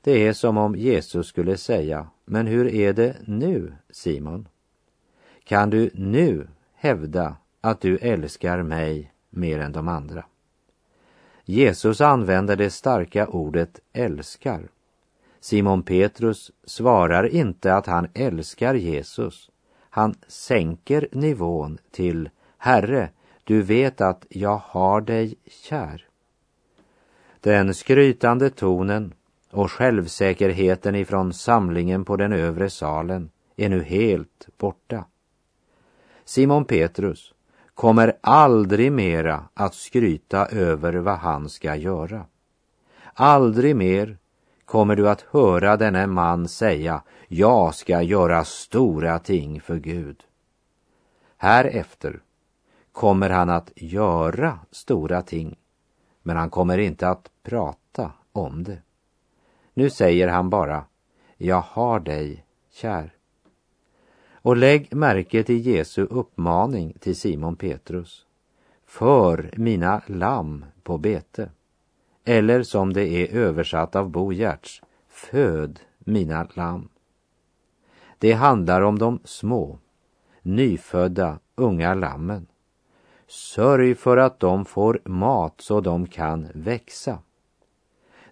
Det 0.00 0.26
är 0.26 0.32
som 0.32 0.58
om 0.58 0.76
Jesus 0.76 1.26
skulle 1.26 1.56
säga, 1.56 2.06
men 2.24 2.46
hur 2.46 2.74
är 2.74 2.92
det 2.92 3.16
nu, 3.24 3.72
Simon? 3.90 4.48
Kan 5.48 5.70
du 5.70 5.90
nu 5.94 6.46
hävda 6.74 7.36
att 7.60 7.80
du 7.80 7.96
älskar 7.96 8.62
mig 8.62 9.12
mer 9.30 9.58
än 9.58 9.72
de 9.72 9.88
andra? 9.88 10.24
Jesus 11.44 12.00
använder 12.00 12.56
det 12.56 12.70
starka 12.70 13.26
ordet 13.26 13.80
älskar. 13.92 14.68
Simon 15.40 15.82
Petrus 15.82 16.50
svarar 16.64 17.26
inte 17.26 17.74
att 17.74 17.86
han 17.86 18.08
älskar 18.14 18.74
Jesus. 18.74 19.50
Han 19.90 20.14
sänker 20.26 21.08
nivån 21.12 21.78
till 21.90 22.30
Herre, 22.58 23.08
du 23.44 23.62
vet 23.62 24.00
att 24.00 24.26
jag 24.28 24.60
har 24.64 25.00
dig 25.00 25.34
kär. 25.46 26.06
Den 27.40 27.74
skrytande 27.74 28.50
tonen 28.50 29.14
och 29.50 29.72
självsäkerheten 29.72 30.94
ifrån 30.94 31.32
samlingen 31.32 32.04
på 32.04 32.16
den 32.16 32.32
övre 32.32 32.70
salen 32.70 33.30
är 33.56 33.68
nu 33.68 33.82
helt 33.82 34.48
borta. 34.58 35.04
Simon 36.28 36.64
Petrus 36.64 37.34
kommer 37.74 38.18
aldrig 38.20 38.92
mera 38.92 39.44
att 39.54 39.74
skryta 39.74 40.46
över 40.46 40.94
vad 40.94 41.18
han 41.18 41.48
ska 41.48 41.76
göra. 41.76 42.26
Aldrig 43.14 43.76
mer 43.76 44.18
kommer 44.64 44.96
du 44.96 45.08
att 45.08 45.20
höra 45.20 45.76
denne 45.76 46.06
man 46.06 46.48
säga, 46.48 47.02
jag 47.28 47.74
ska 47.74 48.02
göra 48.02 48.44
stora 48.44 49.18
ting 49.18 49.60
för 49.60 49.76
Gud. 49.76 50.24
Härefter 51.36 52.20
kommer 52.92 53.30
han 53.30 53.50
att 53.50 53.72
göra 53.76 54.58
stora 54.70 55.22
ting, 55.22 55.56
men 56.22 56.36
han 56.36 56.50
kommer 56.50 56.78
inte 56.78 57.08
att 57.08 57.30
prata 57.42 58.12
om 58.32 58.64
det. 58.64 58.78
Nu 59.74 59.90
säger 59.90 60.28
han 60.28 60.50
bara, 60.50 60.84
jag 61.36 61.60
har 61.60 62.00
dig 62.00 62.44
kär. 62.72 63.17
Och 64.48 64.56
lägg 64.56 64.94
märke 64.94 65.42
till 65.42 65.66
Jesu 65.66 66.02
uppmaning 66.02 66.92
till 67.00 67.16
Simon 67.16 67.56
Petrus. 67.56 68.26
För 68.86 69.50
mina 69.56 70.02
lamm 70.06 70.64
på 70.82 70.98
bete. 70.98 71.50
Eller 72.24 72.62
som 72.62 72.92
det 72.92 73.08
är 73.08 73.36
översatt 73.36 73.96
av 73.96 74.10
Bo 74.10 74.32
Gertz, 74.32 74.82
föd 75.08 75.80
mina 75.98 76.48
lamm. 76.54 76.88
Det 78.18 78.32
handlar 78.32 78.80
om 78.80 78.98
de 78.98 79.20
små, 79.24 79.78
nyfödda 80.42 81.38
unga 81.54 81.94
lammen. 81.94 82.46
Sörj 83.26 83.94
för 83.94 84.16
att 84.16 84.40
de 84.40 84.64
får 84.64 85.00
mat 85.04 85.54
så 85.58 85.80
de 85.80 86.06
kan 86.06 86.48
växa. 86.54 87.18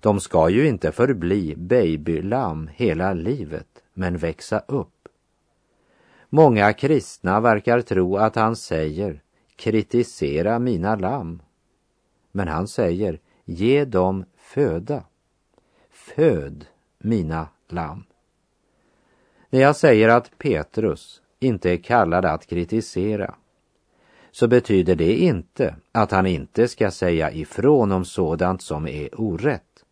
De 0.01 0.21
ska 0.21 0.49
ju 0.49 0.69
inte 0.69 0.93
förbli 0.93 1.55
babylamm 1.57 2.71
hela 2.75 3.13
livet, 3.13 3.69
men 3.95 4.17
växa 4.17 4.63
upp. 4.69 4.96
Många 6.37 6.73
kristna 6.73 7.41
verkar 7.41 7.81
tro 7.81 8.17
att 8.17 8.37
han 8.37 8.57
säger 8.57 9.23
kritisera 9.57 10.59
mina 10.59 10.97
lamm. 10.97 11.43
Men 12.33 12.49
han 12.49 12.69
säger 12.69 13.21
ge 13.45 13.85
dem 13.85 14.25
föda. 14.37 15.05
Föd 15.91 16.67
mina 16.99 17.49
lamm. 17.69 18.05
När 19.51 19.61
jag 19.61 19.77
säger 19.77 20.09
att 20.09 20.39
Petrus 20.39 21.23
inte 21.41 21.71
är 21.71 21.77
kallad 21.77 22.25
att 22.25 22.47
kritisera 22.47 23.35
så 24.31 24.49
betyder 24.49 24.95
det 24.95 25.17
inte 25.17 25.77
att 25.93 26.11
han 26.11 26.27
inte 26.27 26.69
ska 26.69 26.91
säga 26.91 27.33
ifrån 27.33 27.93
om 27.93 28.05
sådant 28.05 28.63
som 28.63 28.89
är 28.89 29.21
orätt. 29.21 29.85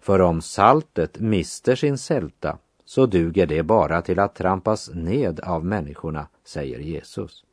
För 0.00 0.20
om 0.20 0.42
saltet 0.42 1.20
mister 1.20 1.74
sin 1.74 1.98
sälta 1.98 2.58
så 2.92 3.06
duger 3.06 3.46
det 3.46 3.62
bara 3.62 4.02
till 4.02 4.18
att 4.18 4.34
trampas 4.34 4.90
ned 4.94 5.40
av 5.40 5.64
människorna, 5.64 6.26
säger 6.44 6.78
Jesus. 6.78 7.44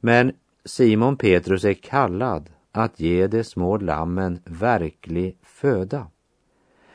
Men 0.00 0.32
Simon 0.64 1.16
Petrus 1.16 1.64
är 1.64 1.74
kallad 1.74 2.50
att 2.72 3.00
ge 3.00 3.26
de 3.26 3.44
små 3.44 3.76
lammen 3.76 4.42
verklig 4.44 5.36
föda 5.42 6.06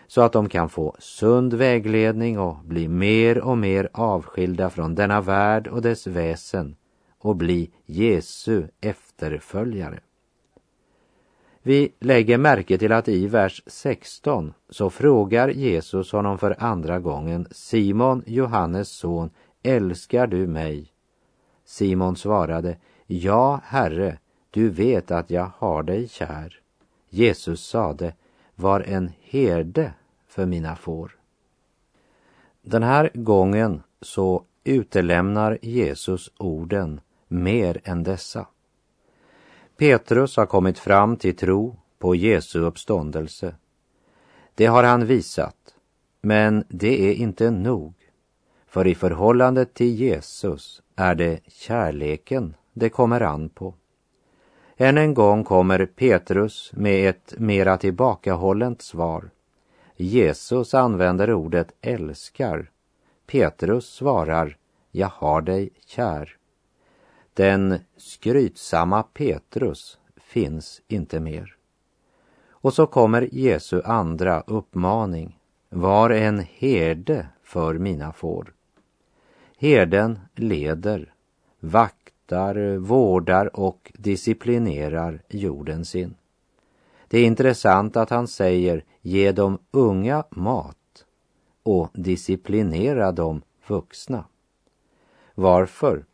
så 0.07 0.21
att 0.21 0.33
de 0.33 0.49
kan 0.49 0.69
få 0.69 0.95
sund 0.99 1.53
vägledning 1.53 2.39
och 2.39 2.57
bli 2.63 2.87
mer 2.87 3.41
och 3.41 3.57
mer 3.57 3.89
avskilda 3.93 4.69
från 4.69 4.95
denna 4.95 5.21
värld 5.21 5.67
och 5.67 5.81
dess 5.81 6.07
väsen 6.07 6.75
och 7.17 7.35
bli 7.35 7.71
Jesu 7.85 8.67
efterföljare. 8.81 9.99
Vi 11.67 11.91
lägger 11.99 12.37
märke 12.37 12.77
till 12.77 12.91
att 12.91 13.07
i 13.07 13.27
vers 13.27 13.63
16 13.67 14.53
så 14.69 14.89
frågar 14.89 15.49
Jesus 15.49 16.11
honom 16.11 16.37
för 16.37 16.55
andra 16.59 16.99
gången 16.99 17.47
Simon, 17.51 18.23
Johannes 18.25 18.89
son, 18.89 19.29
älskar 19.63 20.27
du 20.27 20.47
mig? 20.47 20.91
Simon 21.65 22.15
svarade, 22.15 22.77
ja, 23.07 23.61
Herre, 23.63 24.17
du 24.51 24.69
vet 24.69 25.11
att 25.11 25.29
jag 25.29 25.51
har 25.57 25.83
dig 25.83 26.07
kär. 26.07 26.59
Jesus 27.09 27.67
sade, 27.67 28.13
var 28.55 28.79
en 28.81 29.11
herde 29.21 29.93
för 30.27 30.45
mina 30.45 30.75
får. 30.75 31.15
Den 32.61 32.83
här 32.83 33.09
gången 33.13 33.83
så 34.01 34.43
utelämnar 34.63 35.57
Jesus 35.61 36.31
orden 36.37 37.01
mer 37.27 37.81
än 37.83 38.03
dessa. 38.03 38.47
Petrus 39.77 40.37
har 40.37 40.45
kommit 40.45 40.79
fram 40.79 41.17
till 41.17 41.35
tro 41.35 41.75
på 41.99 42.15
Jesu 42.15 42.59
uppståndelse. 42.59 43.55
Det 44.55 44.65
har 44.65 44.83
han 44.83 45.05
visat, 45.05 45.75
men 46.21 46.63
det 46.67 47.09
är 47.09 47.13
inte 47.13 47.51
nog. 47.51 47.93
För 48.67 48.87
i 48.87 48.95
förhållande 48.95 49.65
till 49.65 49.95
Jesus 49.95 50.81
är 50.95 51.15
det 51.15 51.39
kärleken 51.47 52.55
det 52.73 52.89
kommer 52.89 53.21
an 53.21 53.49
på. 53.49 53.73
Än 54.77 54.97
en 54.97 55.13
gång 55.13 55.43
kommer 55.43 55.85
Petrus 55.85 56.71
med 56.73 57.09
ett 57.09 57.33
mera 57.37 57.77
tillbakahållent 57.77 58.81
svar. 58.81 59.29
Jesus 59.95 60.73
använder 60.73 61.33
ordet 61.33 61.67
älskar. 61.81 62.71
Petrus 63.27 63.85
svarar, 63.85 64.57
jag 64.91 65.11
har 65.13 65.41
dig 65.41 65.69
kär. 65.85 66.37
Den 67.35 67.79
skrytsamma 67.97 69.03
Petrus 69.03 69.99
finns 70.17 70.81
inte 70.87 71.19
mer. 71.19 71.55
Och 72.49 72.73
så 72.73 72.87
kommer 72.87 73.29
Jesu 73.31 73.81
andra 73.85 74.41
uppmaning. 74.41 75.39
Var 75.69 76.09
en 76.09 76.39
herde 76.39 77.27
för 77.43 77.73
mina 77.73 78.13
får. 78.13 78.53
Herden 79.57 80.19
leder, 80.35 81.13
vaktar, 81.59 82.77
vårdar 82.77 83.59
och 83.59 83.91
disciplinerar 83.95 85.21
jorden 85.29 85.85
sin. 85.85 86.15
Det 87.07 87.19
är 87.19 87.25
intressant 87.25 87.97
att 87.97 88.09
han 88.09 88.27
säger 88.27 88.83
ge 89.01 89.31
de 89.31 89.59
unga 89.71 90.23
mat 90.29 91.05
och 91.63 91.89
disciplinera 91.93 93.11
de 93.11 93.41
vuxna. 93.67 94.25
Varför? 95.33 96.05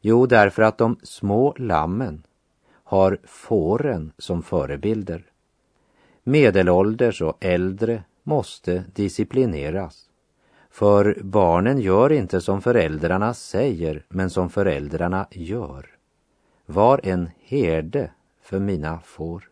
Jo, 0.00 0.26
därför 0.26 0.62
att 0.62 0.78
de 0.78 0.96
små 1.02 1.54
lammen 1.58 2.22
har 2.84 3.18
fåren 3.24 4.12
som 4.18 4.42
förebilder. 4.42 5.24
Medelålders 6.22 7.22
och 7.22 7.36
äldre 7.40 8.02
måste 8.22 8.84
disciplineras. 8.94 10.04
För 10.70 11.18
barnen 11.22 11.80
gör 11.80 12.12
inte 12.12 12.40
som 12.40 12.62
föräldrarna 12.62 13.34
säger, 13.34 14.04
men 14.08 14.30
som 14.30 14.50
föräldrarna 14.50 15.26
gör. 15.30 15.86
Var 16.66 17.00
en 17.02 17.30
herde 17.42 18.10
för 18.42 18.58
mina 18.58 19.00
får. 19.00 19.48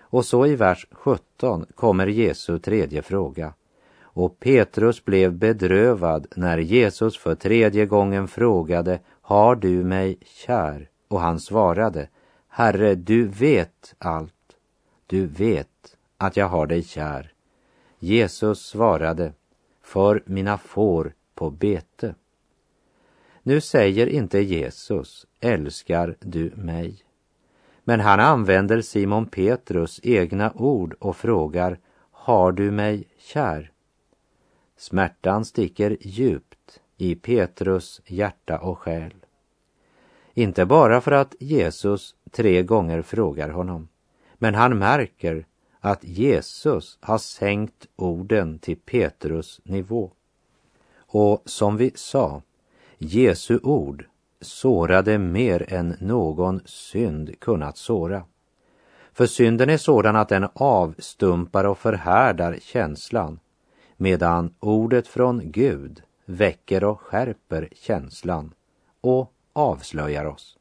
Och 0.00 0.24
så 0.24 0.46
i 0.46 0.56
vers 0.56 0.86
17 0.90 1.66
kommer 1.74 2.06
Jesu 2.06 2.58
tredje 2.58 3.02
fråga. 3.02 3.54
Och 4.02 4.40
Petrus 4.40 5.04
blev 5.04 5.32
bedrövad 5.32 6.26
när 6.36 6.58
Jesus 6.58 7.18
för 7.18 7.34
tredje 7.34 7.86
gången 7.86 8.28
frågade 8.28 9.00
har 9.26 9.56
du 9.56 9.84
mig 9.84 10.18
kär? 10.22 10.88
Och 11.08 11.20
han 11.20 11.40
svarade, 11.40 12.08
Herre, 12.48 12.94
du 12.94 13.28
vet 13.28 13.94
allt. 13.98 14.56
Du 15.06 15.26
vet 15.26 15.96
att 16.16 16.36
jag 16.36 16.48
har 16.48 16.66
dig 16.66 16.82
kär. 16.82 17.32
Jesus 17.98 18.66
svarade, 18.66 19.32
för 19.82 20.22
mina 20.26 20.58
får 20.58 21.12
på 21.34 21.50
bete. 21.50 22.14
Nu 23.42 23.60
säger 23.60 24.06
inte 24.06 24.38
Jesus, 24.38 25.26
älskar 25.40 26.16
du 26.20 26.52
mig? 26.56 27.04
Men 27.84 28.00
han 28.00 28.20
använder 28.20 28.80
Simon 28.80 29.26
Petrus 29.26 30.00
egna 30.02 30.52
ord 30.52 30.94
och 30.98 31.16
frågar, 31.16 31.78
har 32.10 32.52
du 32.52 32.70
mig 32.70 33.08
kär? 33.18 33.70
Smärtan 34.76 35.44
sticker 35.44 35.96
djupt 36.00 36.53
i 36.96 37.14
Petrus 37.14 38.00
hjärta 38.06 38.58
och 38.58 38.78
själ. 38.78 39.14
Inte 40.34 40.66
bara 40.66 41.00
för 41.00 41.12
att 41.12 41.34
Jesus 41.40 42.14
tre 42.30 42.62
gånger 42.62 43.02
frågar 43.02 43.48
honom, 43.48 43.88
men 44.34 44.54
han 44.54 44.78
märker 44.78 45.46
att 45.80 46.04
Jesus 46.04 46.98
har 47.00 47.18
sänkt 47.18 47.86
orden 47.96 48.58
till 48.58 48.76
Petrus 48.76 49.60
nivå. 49.64 50.10
Och 50.96 51.42
som 51.44 51.76
vi 51.76 51.92
sa, 51.94 52.42
Jesu 52.98 53.58
ord 53.62 54.06
sårade 54.40 55.18
mer 55.18 55.72
än 55.72 55.96
någon 56.00 56.60
synd 56.64 57.40
kunnat 57.40 57.76
såra. 57.76 58.24
För 59.12 59.26
synden 59.26 59.70
är 59.70 59.76
sådan 59.76 60.16
att 60.16 60.28
den 60.28 60.48
avstumpar 60.54 61.64
och 61.64 61.78
förhärdar 61.78 62.58
känslan 62.62 63.38
medan 63.96 64.54
ordet 64.60 65.08
från 65.08 65.52
Gud 65.52 66.02
väcker 66.24 66.84
och 66.84 67.00
skärper 67.00 67.68
känslan 67.72 68.54
och 69.00 69.32
avslöjar 69.52 70.24
oss. 70.24 70.58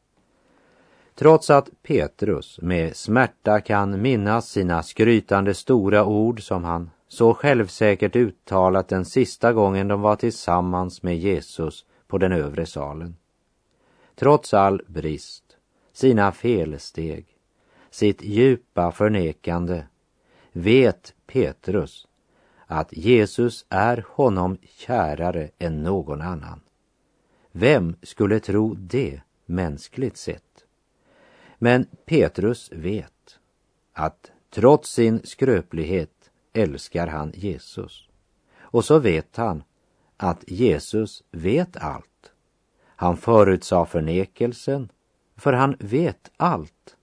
Trots 1.16 1.50
att 1.50 1.70
Petrus 1.84 2.60
med 2.62 2.96
smärta 2.96 3.62
kan 3.62 4.02
minnas 4.02 4.50
sina 4.50 4.84
skrytande 4.84 5.54
stora 5.54 6.06
ord 6.06 6.44
som 6.44 6.64
han 6.64 6.90
så 7.08 7.34
självsäkert 7.34 8.16
uttalat 8.16 8.88
den 8.88 9.06
sista 9.06 9.54
gången 9.54 9.88
de 9.88 10.02
var 10.02 10.16
tillsammans 10.16 11.04
med 11.04 11.18
Jesus 11.18 11.86
på 12.08 12.18
den 12.18 12.32
övre 12.32 12.66
salen. 12.66 13.16
Trots 14.16 14.54
all 14.54 14.82
brist, 14.88 15.44
sina 15.94 16.32
felsteg, 16.32 17.26
sitt 17.90 18.24
djupa 18.24 18.92
förnekande 18.92 19.84
vet 20.52 21.14
Petrus 21.28 22.08
att 22.68 22.94
Jesus 22.94 23.66
är 23.70 24.06
honom 24.10 24.58
kärare 24.64 25.50
än 25.60 25.84
någon 25.84 26.22
annan. 26.22 26.62
Vem 27.52 27.96
skulle 28.02 28.40
tro 28.40 28.74
det 28.74 29.22
mänskligt 29.46 30.18
sett? 30.18 30.66
Men 31.58 31.86
Petrus 32.06 32.72
vet 32.72 33.40
att 33.94 34.32
trots 34.50 34.94
sin 34.94 35.22
skröplighet 35.24 36.32
älskar 36.54 37.08
han 37.08 37.32
Jesus. 37.36 38.08
Och 38.60 38.86
så 38.86 39.00
vet 39.00 39.38
han 39.38 39.64
att 40.18 40.44
Jesus 40.48 41.24
vet 41.32 41.78
allt. 41.78 42.32
Han 42.86 43.18
förutsade 43.18 43.86
förnekelsen, 43.86 44.92
för 45.36 45.54
han 45.54 45.76
vet 45.80 46.32
allt 46.38 46.98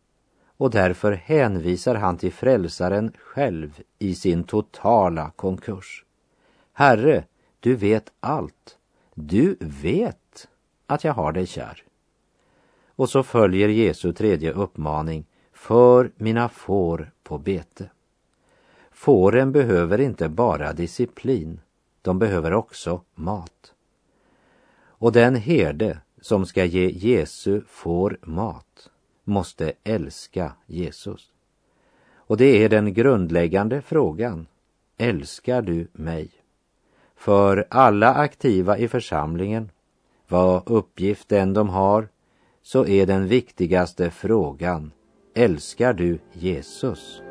och 0.61 0.71
därför 0.71 1.13
hänvisar 1.13 1.95
han 1.95 2.17
till 2.17 2.33
frälsaren 2.33 3.13
själv 3.19 3.81
i 3.99 4.15
sin 4.15 4.45
totala 4.45 5.31
konkurs. 5.37 6.05
Herre, 6.73 7.25
du 7.61 7.75
vet 7.75 8.13
allt. 8.21 8.79
Du 9.15 9.57
vet 9.61 10.49
att 10.87 11.05
jag 11.05 11.13
har 11.13 11.33
dig 11.33 11.47
kär. 11.47 11.83
Och 12.87 13.11
så 13.11 13.23
följer 13.23 13.69
Jesu 13.69 14.13
tredje 14.13 14.53
uppmaning, 14.53 15.27
för 15.53 16.11
mina 16.17 16.49
får 16.49 17.11
på 17.23 17.39
bete. 17.39 17.91
Fåren 18.91 19.53
behöver 19.53 20.01
inte 20.01 20.29
bara 20.29 20.73
disciplin, 20.73 21.61
de 22.03 22.19
behöver 22.19 22.53
också 22.53 23.03
mat. 23.15 23.73
Och 24.83 25.13
den 25.13 25.37
herde 25.37 25.99
som 26.21 26.47
ska 26.47 26.65
ge 26.65 26.91
Jesu 26.91 27.63
får 27.69 28.19
mat 28.23 28.90
måste 29.31 29.73
älska 29.85 30.53
Jesus. 30.67 31.33
Och 32.15 32.37
det 32.37 32.65
är 32.65 32.69
den 32.69 32.95
grundläggande 32.95 33.83
frågan. 33.83 34.47
Älskar 34.99 35.63
du 35.63 35.89
mig? 35.93 36.31
För 37.17 37.67
alla 37.71 38.15
aktiva 38.15 38.79
i 38.79 38.89
församlingen, 38.89 39.71
vad 40.29 40.63
uppgift 40.67 41.33
än 41.33 41.55
de 41.55 41.69
har, 41.69 42.09
så 42.63 42.87
är 42.87 43.07
den 43.07 43.29
viktigaste 43.29 44.11
frågan, 44.11 44.93
älskar 45.35 45.93
du 45.93 46.19
Jesus? 46.33 47.23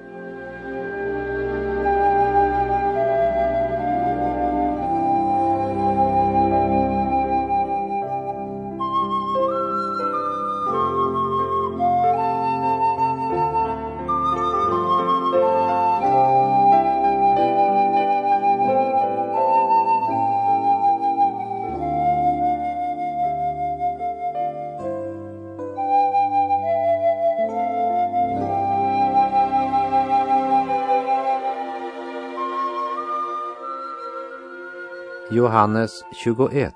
Johannes 35.32 36.04
21, 36.12 36.74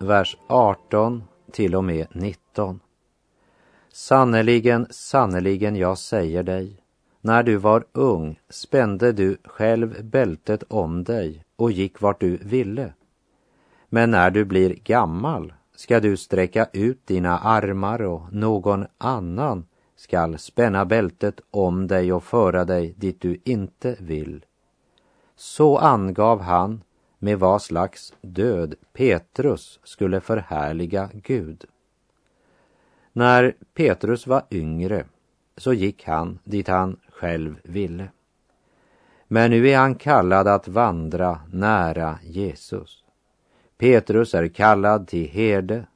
vers 0.00 0.36
18 0.46 1.22
till 1.52 1.74
och 1.74 1.84
med 1.84 2.06
19. 2.12 2.80
Sannerligen, 3.92 4.86
sannerligen, 4.90 5.76
jag 5.76 5.98
säger 5.98 6.42
dig, 6.42 6.76
när 7.20 7.42
du 7.42 7.56
var 7.56 7.84
ung 7.92 8.40
spände 8.48 9.12
du 9.12 9.36
själv 9.44 10.04
bältet 10.04 10.62
om 10.68 11.04
dig 11.04 11.44
och 11.56 11.72
gick 11.72 12.00
vart 12.00 12.20
du 12.20 12.36
ville. 12.36 12.92
Men 13.88 14.10
när 14.10 14.30
du 14.30 14.44
blir 14.44 14.74
gammal 14.74 15.52
ska 15.76 16.00
du 16.00 16.16
sträcka 16.16 16.66
ut 16.72 17.06
dina 17.06 17.38
armar 17.38 18.02
och 18.02 18.32
någon 18.32 18.86
annan 18.98 19.66
skall 19.96 20.38
spänna 20.38 20.84
bältet 20.84 21.40
om 21.50 21.86
dig 21.86 22.12
och 22.12 22.24
föra 22.24 22.64
dig 22.64 22.94
dit 22.96 23.20
du 23.20 23.40
inte 23.44 23.96
vill. 24.00 24.44
Så 25.36 25.78
angav 25.78 26.40
han 26.40 26.80
med 27.24 27.38
vad 27.38 27.62
slags 27.62 28.14
död 28.20 28.74
Petrus 28.92 29.80
skulle 29.84 30.20
förhärliga 30.20 31.10
Gud. 31.12 31.64
När 33.12 33.54
Petrus 33.74 34.26
var 34.26 34.42
yngre 34.50 35.04
så 35.56 35.72
gick 35.72 36.04
han 36.04 36.38
dit 36.44 36.68
han 36.68 36.96
själv 37.08 37.60
ville. 37.62 38.08
Men 39.28 39.50
nu 39.50 39.68
är 39.68 39.78
han 39.78 39.94
kallad 39.94 40.48
att 40.48 40.68
vandra 40.68 41.40
nära 41.52 42.18
Jesus. 42.22 43.04
Petrus 43.78 44.34
är 44.34 44.48
kallad 44.48 45.08
till 45.08 45.28
herde. 45.28 45.86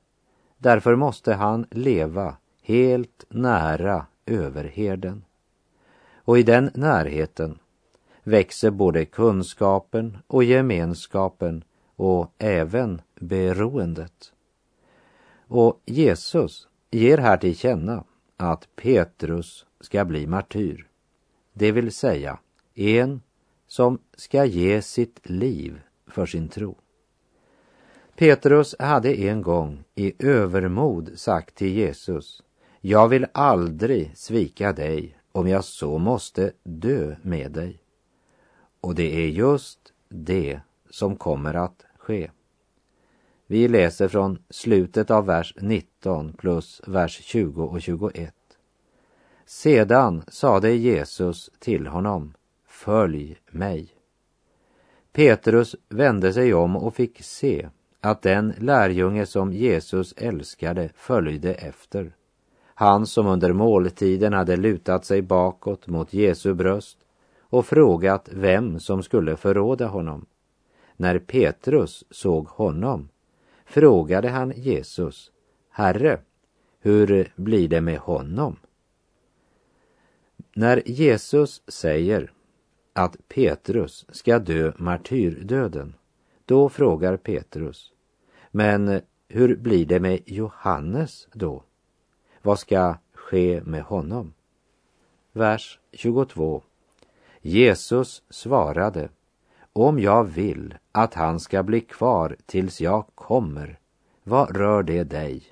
Därför 0.58 0.96
måste 0.96 1.34
han 1.34 1.66
leva 1.70 2.36
helt 2.62 3.24
nära 3.28 4.06
överherden. 4.26 5.24
Och 6.14 6.38
i 6.38 6.42
den 6.42 6.70
närheten 6.74 7.58
växer 8.28 8.70
både 8.70 9.04
kunskapen 9.04 10.18
och 10.26 10.44
gemenskapen 10.44 11.64
och 11.96 12.34
även 12.38 13.00
beroendet. 13.20 14.32
Och 15.46 15.82
Jesus 15.86 16.68
ger 16.90 17.18
här 17.18 17.36
till 17.36 17.56
känna 17.56 18.04
att 18.36 18.68
Petrus 18.76 19.66
ska 19.80 20.04
bli 20.04 20.26
martyr, 20.26 20.86
det 21.52 21.72
vill 21.72 21.92
säga 21.92 22.38
en 22.74 23.20
som 23.66 23.98
ska 24.16 24.44
ge 24.44 24.82
sitt 24.82 25.20
liv 25.22 25.80
för 26.06 26.26
sin 26.26 26.48
tro. 26.48 26.76
Petrus 28.16 28.74
hade 28.78 29.14
en 29.14 29.42
gång 29.42 29.84
i 29.94 30.26
övermod 30.26 31.10
sagt 31.14 31.54
till 31.54 31.72
Jesus, 31.72 32.42
jag 32.80 33.08
vill 33.08 33.26
aldrig 33.32 34.16
svika 34.16 34.72
dig 34.72 35.18
om 35.32 35.48
jag 35.48 35.64
så 35.64 35.98
måste 35.98 36.52
dö 36.62 37.16
med 37.22 37.52
dig. 37.52 37.82
Och 38.80 38.94
det 38.94 39.24
är 39.24 39.28
just 39.28 39.92
det 40.08 40.60
som 40.90 41.16
kommer 41.16 41.54
att 41.54 41.84
ske. 41.98 42.30
Vi 43.46 43.68
läser 43.68 44.08
från 44.08 44.38
slutet 44.50 45.10
av 45.10 45.26
vers 45.26 45.54
19 45.60 46.32
plus 46.32 46.80
vers 46.86 47.20
20 47.22 47.64
och 47.64 47.82
21. 47.82 48.34
Sedan 49.46 50.22
sade 50.28 50.72
Jesus 50.72 51.50
till 51.58 51.86
honom, 51.86 52.34
följ 52.66 53.36
mig. 53.50 53.88
Petrus 55.12 55.76
vände 55.88 56.32
sig 56.32 56.54
om 56.54 56.76
och 56.76 56.94
fick 56.94 57.22
se 57.22 57.68
att 58.00 58.22
den 58.22 58.54
lärjunge 58.58 59.26
som 59.26 59.52
Jesus 59.52 60.14
älskade 60.16 60.90
följde 60.94 61.54
efter. 61.54 62.12
Han 62.74 63.06
som 63.06 63.26
under 63.26 63.52
måltiden 63.52 64.32
hade 64.32 64.56
lutat 64.56 65.04
sig 65.04 65.22
bakåt 65.22 65.86
mot 65.86 66.12
Jesu 66.12 66.54
bröst 66.54 66.98
och 67.50 67.66
frågat 67.66 68.28
vem 68.32 68.80
som 68.80 69.02
skulle 69.02 69.36
förråda 69.36 69.86
honom. 69.86 70.26
När 70.96 71.18
Petrus 71.18 72.04
såg 72.10 72.48
honom 72.48 73.08
frågade 73.66 74.28
han 74.28 74.52
Jesus, 74.56 75.30
Herre, 75.70 76.20
hur 76.80 77.32
blir 77.36 77.68
det 77.68 77.80
med 77.80 77.98
honom? 77.98 78.56
När 80.54 80.82
Jesus 80.86 81.62
säger 81.68 82.32
att 82.92 83.28
Petrus 83.28 84.06
ska 84.08 84.38
dö 84.38 84.72
martyrdöden, 84.76 85.94
då 86.44 86.68
frågar 86.68 87.16
Petrus, 87.16 87.92
men 88.50 89.00
hur 89.28 89.56
blir 89.56 89.86
det 89.86 90.00
med 90.00 90.20
Johannes 90.26 91.28
då? 91.32 91.62
Vad 92.42 92.58
ska 92.58 92.96
ske 93.14 93.62
med 93.64 93.82
honom? 93.82 94.32
Vers 95.32 95.78
22 95.92 96.62
Jesus 97.48 98.22
svarade, 98.30 99.08
om 99.72 99.98
jag 99.98 100.24
vill 100.24 100.74
att 100.92 101.14
han 101.14 101.40
ska 101.40 101.62
bli 101.62 101.80
kvar 101.80 102.36
tills 102.46 102.80
jag 102.80 103.06
kommer, 103.14 103.78
vad 104.24 104.56
rör 104.56 104.82
det 104.82 105.04
dig? 105.04 105.42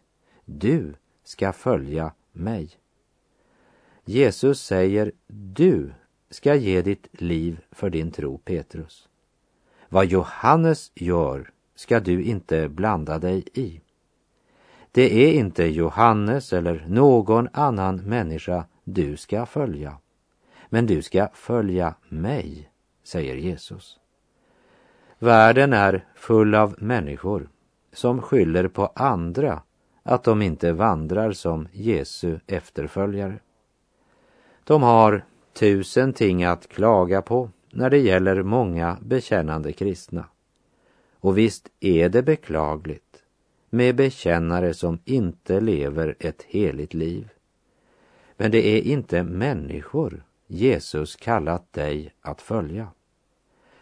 Du 0.45 0.95
ska 1.25 1.53
följa 1.53 2.13
mig. 2.33 2.71
Jesus 4.05 4.63
säger, 4.63 5.13
du 5.27 5.93
ska 6.31 6.55
ge 6.55 6.83
ditt 6.83 7.21
liv 7.21 7.61
för 7.71 7.91
din 7.91 8.11
tro, 8.11 8.39
Petrus. 8.39 9.09
Vad 9.89 10.07
Johannes 10.07 10.93
gör 10.95 11.51
ska 11.75 12.01
du 12.01 12.23
inte 12.23 12.69
blanda 12.69 13.19
dig 13.19 13.45
i. 13.55 13.81
Det 14.93 15.27
är 15.27 15.33
inte 15.33 15.65
Johannes 15.65 16.53
eller 16.53 16.85
någon 16.89 17.49
annan 17.53 17.97
människa 17.97 18.65
du 18.85 19.17
ska 19.17 19.47
följa. 19.47 19.99
Men 20.69 20.87
du 20.87 21.03
ska 21.03 21.29
följa 21.35 21.95
mig, 22.09 22.71
säger 23.05 23.37
Jesus. 23.37 23.99
Världen 25.19 25.73
är 25.73 26.05
full 26.15 26.55
av 26.55 26.75
människor 26.79 27.49
som 27.93 28.23
skyller 28.23 28.69
på 28.69 28.87
andra 28.87 29.63
att 30.03 30.25
de 30.25 30.43
inte 30.43 30.73
vandrar 30.73 31.33
som 31.33 31.69
Jesu 31.73 32.39
efterföljare. 32.47 33.39
De 34.65 34.83
har 34.83 35.25
tusen 35.53 36.13
ting 36.13 36.45
att 36.45 36.69
klaga 36.69 37.23
på 37.23 37.51
när 37.73 37.91
det 37.91 37.99
gäller 37.99 38.43
många 38.43 38.99
bekännande 39.03 39.73
kristna. 39.73 40.25
Och 41.21 41.39
visst 41.39 41.69
är 41.81 42.09
det 42.09 42.23
beklagligt 42.23 43.23
med 43.71 43.97
bekännare 43.97 44.75
som 44.75 44.99
inte 45.05 45.61
lever 45.61 46.17
ett 46.19 46.43
heligt 46.43 46.95
liv. 46.95 47.29
Men 48.37 48.51
det 48.51 48.67
är 48.67 48.83
inte 48.83 49.23
människor 49.23 50.25
Jesus 50.47 51.17
kallat 51.17 51.73
dig 51.73 52.15
att 52.21 52.43
följa. 52.43 52.89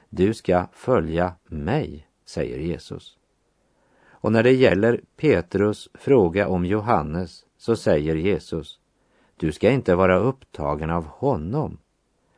Du 0.09 0.35
ska 0.35 0.67
följa 0.73 1.35
mig, 1.45 2.09
säger 2.25 2.59
Jesus. 2.59 3.19
Och 4.07 4.33
när 4.33 4.43
det 4.43 4.53
gäller 4.53 5.01
Petrus 5.17 5.89
fråga 5.95 6.49
om 6.49 6.65
Johannes 6.65 7.45
så 7.59 7.77
säger 7.77 8.15
Jesus, 8.15 8.81
du 9.37 9.53
ska 9.53 9.71
inte 9.71 9.95
vara 9.95 10.19
upptagen 10.19 10.91
av 10.91 11.07
honom. 11.07 11.79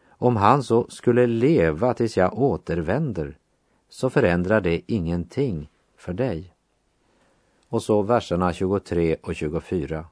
Om 0.09 0.37
han 0.37 0.63
så 0.63 0.89
skulle 0.89 1.27
leva 1.27 1.95
tills 1.95 2.17
jag 2.17 2.39
återvänder 2.39 3.39
så 3.89 4.11
förändrar 4.11 4.61
det 4.61 4.93
ingenting 4.93 5.69
för 5.97 6.13
dig. 6.13 6.53
Och 7.69 7.83
så 7.83 8.03
verserna 8.03 8.53
23 8.53 9.17
och 9.23 9.35
24. 9.35 10.07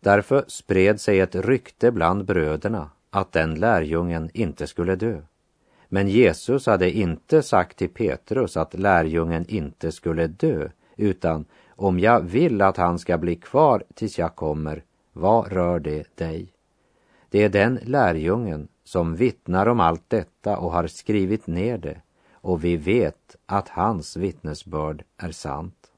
Därför 0.00 0.44
spred 0.48 1.00
sig 1.00 1.20
ett 1.20 1.34
rykte 1.34 1.92
bland 1.92 2.24
bröderna 2.24 2.90
att 3.10 3.32
den 3.32 3.54
lärjungen 3.54 4.30
inte 4.34 4.66
skulle 4.66 4.96
dö. 4.96 5.20
Men 5.88 6.08
Jesus 6.08 6.66
hade 6.66 6.90
inte 6.90 7.42
sagt 7.42 7.78
till 7.78 7.88
Petrus 7.88 8.56
att 8.56 8.74
lärjungen 8.74 9.44
inte 9.48 9.92
skulle 9.92 10.26
dö, 10.26 10.68
utan 10.96 11.44
om 11.68 12.00
jag 12.00 12.20
vill 12.20 12.62
att 12.62 12.76
han 12.76 12.98
ska 12.98 13.18
bli 13.18 13.36
kvar 13.36 13.84
tills 13.94 14.18
jag 14.18 14.34
kommer, 14.34 14.82
vad 15.12 15.52
rör 15.52 15.80
det 15.80 16.16
dig? 16.16 16.52
Det 17.30 17.42
är 17.42 17.48
den 17.48 17.78
lärjungen 17.82 18.68
som 18.84 19.16
vittnar 19.16 19.66
om 19.66 19.80
allt 19.80 20.04
detta 20.08 20.56
och 20.58 20.72
har 20.72 20.86
skrivit 20.86 21.46
ner 21.46 21.78
det 21.78 22.00
och 22.32 22.64
vi 22.64 22.76
vet 22.76 23.36
att 23.46 23.68
hans 23.68 24.16
vittnesbörd 24.16 25.04
är 25.16 25.32
sant. 25.32 25.90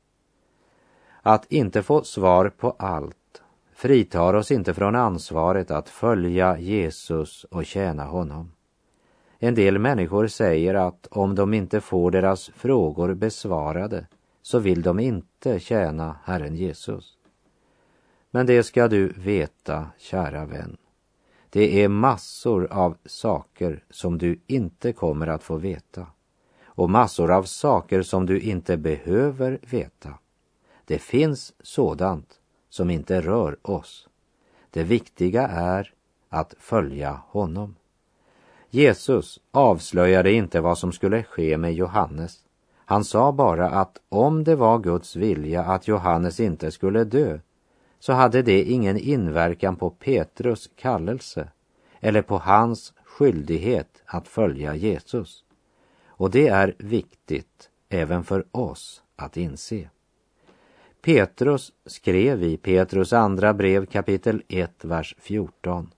Att 1.23 1.53
inte 1.53 1.83
få 1.83 2.05
svar 2.05 2.49
på 2.49 2.71
allt 2.79 3.17
fritar 3.79 4.35
oss 4.35 4.51
inte 4.51 4.75
från 4.75 4.95
ansvaret 4.95 5.71
att 5.71 5.89
följa 5.89 6.59
Jesus 6.59 7.45
och 7.45 7.67
tjäna 7.67 8.05
honom. 8.05 8.53
En 9.39 9.55
del 9.55 9.79
människor 9.79 10.27
säger 10.27 10.75
att 10.75 11.07
om 11.11 11.35
de 11.35 11.55
inte 11.55 11.81
får 11.81 12.11
deras 12.11 12.51
frågor 12.55 13.15
besvarade 13.15 14.07
så 14.43 14.59
vill 14.59 14.83
de 14.83 15.01
inte 15.01 15.61
tjäna 15.61 16.17
Herren 16.25 16.55
Jesus. 16.55 17.19
Men 18.31 18.47
det 18.47 18.63
ska 18.63 18.89
du 18.89 19.09
veta, 19.09 19.87
kära 19.99 20.45
vän. 20.45 20.77
Det 21.51 21.83
är 21.83 21.89
massor 21.89 22.73
av 22.73 22.97
saker 23.05 23.85
som 23.91 24.19
du 24.19 24.41
inte 24.47 24.93
kommer 24.93 25.27
att 25.27 25.43
få 25.43 25.57
veta 25.57 26.07
och 26.65 26.91
massor 26.91 27.31
av 27.31 27.43
saker 27.43 28.03
som 28.03 28.27
du 28.27 28.41
inte 28.41 28.77
behöver 28.77 29.59
veta. 29.71 30.15
Det 30.85 30.99
finns 30.99 31.53
sådant 31.61 32.38
som 32.69 32.91
inte 32.91 33.21
rör 33.21 33.57
oss. 33.63 34.09
Det 34.71 34.83
viktiga 34.83 35.49
är 35.49 35.93
att 36.29 36.55
följa 36.59 37.21
honom. 37.29 37.75
Jesus 38.71 39.41
avslöjade 39.51 40.33
inte 40.33 40.61
vad 40.61 40.79
som 40.79 40.93
skulle 40.93 41.23
ske 41.23 41.57
med 41.57 41.75
Johannes. 41.75 42.45
Han 42.85 43.05
sa 43.05 43.33
bara 43.33 43.71
att 43.71 44.01
om 44.09 44.45
det 44.45 44.57
var 44.57 44.79
Guds 44.79 45.17
vilja 45.17 45.65
att 45.65 45.89
Johannes 45.89 46.41
inte 46.41 46.71
skulle 46.71 47.05
dö 47.05 47.39
så 47.99 48.13
hade 48.13 48.43
det 48.43 48.63
ingen 48.63 48.97
inverkan 48.97 49.77
på 49.77 49.91
Petrus 49.91 50.71
kallelse 50.77 51.49
eller 52.01 52.23
på 52.23 52.39
hans 52.39 52.93
skyldighet 53.05 54.03
att 54.05 54.29
följa 54.29 54.75
Jesus. 54.75 55.45
Och 56.07 56.31
det 56.31 56.49
är 56.49 56.75
viktigt 56.79 57.71
även 57.89 58.25
för 58.25 58.47
oss 58.53 59.03
att 59.17 59.37
inse. 59.37 59.89
Petrus 61.09 61.73
skrev 61.87 62.43
i 62.43 62.57
Petrus 62.57 63.13
andra 63.13 63.55
brev 63.55 63.87
kapitel 63.87 64.43
1, 64.49 64.85
vers 64.85 65.15
14. 65.19 65.91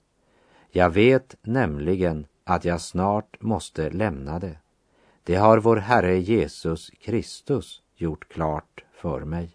Jag 0.69 0.89
vet 0.89 1.35
nämligen 1.41 2.25
att 2.43 2.65
jag 2.65 2.81
snart 2.81 3.41
måste 3.41 3.89
lämna 3.89 4.39
det. 4.39 4.57
Det 5.23 5.35
har 5.35 5.57
vår 5.57 5.77
Herre 5.77 6.19
Jesus 6.19 6.89
Kristus 6.89 7.81
gjort 7.95 8.33
klart 8.33 8.83
för 8.91 9.21
mig. 9.21 9.49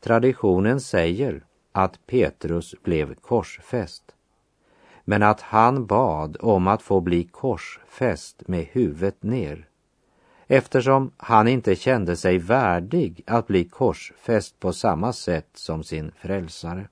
Traditionen 0.00 0.80
säger 0.80 1.44
att 1.72 2.06
Petrus 2.06 2.74
blev 2.82 3.14
korsfäst 3.14 4.14
men 5.04 5.22
att 5.22 5.40
han 5.40 5.86
bad 5.86 6.36
om 6.40 6.68
att 6.68 6.82
få 6.82 7.00
bli 7.00 7.24
korsfäst 7.24 8.48
med 8.48 8.66
huvudet 8.72 9.22
ner 9.22 9.69
eftersom 10.52 11.10
han 11.16 11.48
inte 11.48 11.76
kände 11.76 12.16
sig 12.16 12.38
värdig 12.38 13.22
att 13.26 13.46
bli 13.46 13.64
korsfäst 13.64 14.60
på 14.60 14.72
samma 14.72 15.12
sätt 15.12 15.48
som 15.54 15.82
sin 15.82 16.12
frälsare. 16.16 16.88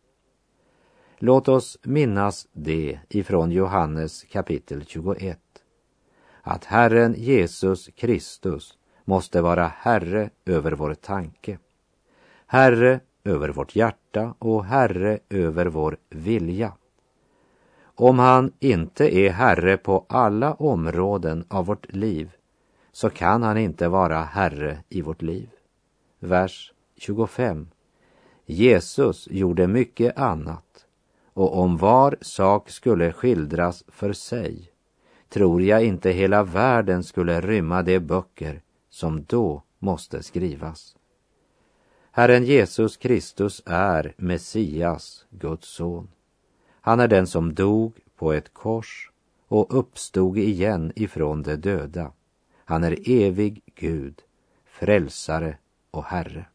Låt 1.18 1.48
oss 1.48 1.78
minnas 1.82 2.48
det 2.52 2.98
ifrån 3.08 3.50
Johannes 3.50 4.24
kapitel 4.24 4.84
21. 4.86 5.38
Att 6.42 6.64
Herren 6.64 7.14
Jesus 7.18 7.88
Kristus 7.96 8.78
måste 9.04 9.40
vara 9.40 9.66
Herre 9.66 10.30
över 10.44 10.72
vår 10.72 10.94
tanke. 10.94 11.58
Herre 12.46 13.00
över 13.24 13.48
vårt 13.48 13.76
hjärta 13.76 14.34
och 14.38 14.64
Herre 14.64 15.18
över 15.28 15.66
vår 15.66 15.96
vilja. 16.10 16.72
Om 17.82 18.18
han 18.18 18.52
inte 18.58 19.16
är 19.16 19.30
Herre 19.30 19.76
på 19.76 20.06
alla 20.08 20.54
områden 20.54 21.44
av 21.48 21.66
vårt 21.66 21.92
liv 21.92 22.30
så 22.98 23.10
kan 23.10 23.42
han 23.42 23.58
inte 23.58 23.88
vara 23.88 24.22
Herre 24.22 24.78
i 24.88 25.02
vårt 25.02 25.22
liv. 25.22 25.48
Vers 26.18 26.72
25. 26.96 27.68
Jesus 28.46 29.28
gjorde 29.30 29.66
mycket 29.66 30.18
annat 30.18 30.86
och 31.32 31.58
om 31.58 31.76
var 31.76 32.16
sak 32.20 32.70
skulle 32.70 33.12
skildras 33.12 33.84
för 33.88 34.12
sig 34.12 34.70
tror 35.28 35.62
jag 35.62 35.84
inte 35.84 36.10
hela 36.10 36.42
världen 36.42 37.04
skulle 37.04 37.40
rymma 37.40 37.82
de 37.82 38.00
böcker 38.00 38.62
som 38.88 39.24
då 39.24 39.62
måste 39.78 40.22
skrivas. 40.22 40.96
Herren 42.10 42.44
Jesus 42.44 42.96
Kristus 42.96 43.62
är 43.66 44.14
Messias, 44.16 45.26
Guds 45.30 45.68
son. 45.68 46.08
Han 46.80 47.00
är 47.00 47.08
den 47.08 47.26
som 47.26 47.54
dog 47.54 47.92
på 48.16 48.32
ett 48.32 48.54
kors 48.54 49.10
och 49.48 49.78
uppstod 49.78 50.38
igen 50.38 50.92
ifrån 50.96 51.42
de 51.42 51.56
döda. 51.56 52.12
Han 52.68 52.84
är 52.84 52.98
evig 53.10 53.62
Gud, 53.74 54.22
frälsare 54.64 55.56
och 55.90 56.04
Herre. 56.04 56.46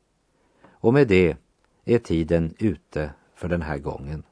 Och 0.71 0.93
med 0.93 1.07
det 1.07 1.37
är 1.85 1.99
tiden 1.99 2.53
ute 2.59 3.13
för 3.35 3.49
den 3.49 3.61
här 3.61 3.77
gången. 3.77 4.23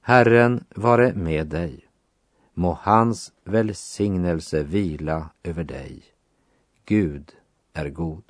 Herren 0.00 0.64
vare 0.74 1.12
med 1.14 1.46
dig. 1.46 1.88
Må 2.54 2.78
hans 2.82 3.32
välsignelse 3.44 4.62
vila 4.62 5.30
över 5.42 5.64
dig. 5.64 6.02
Gud 6.84 7.32
är 7.72 7.88
god. 7.88 8.24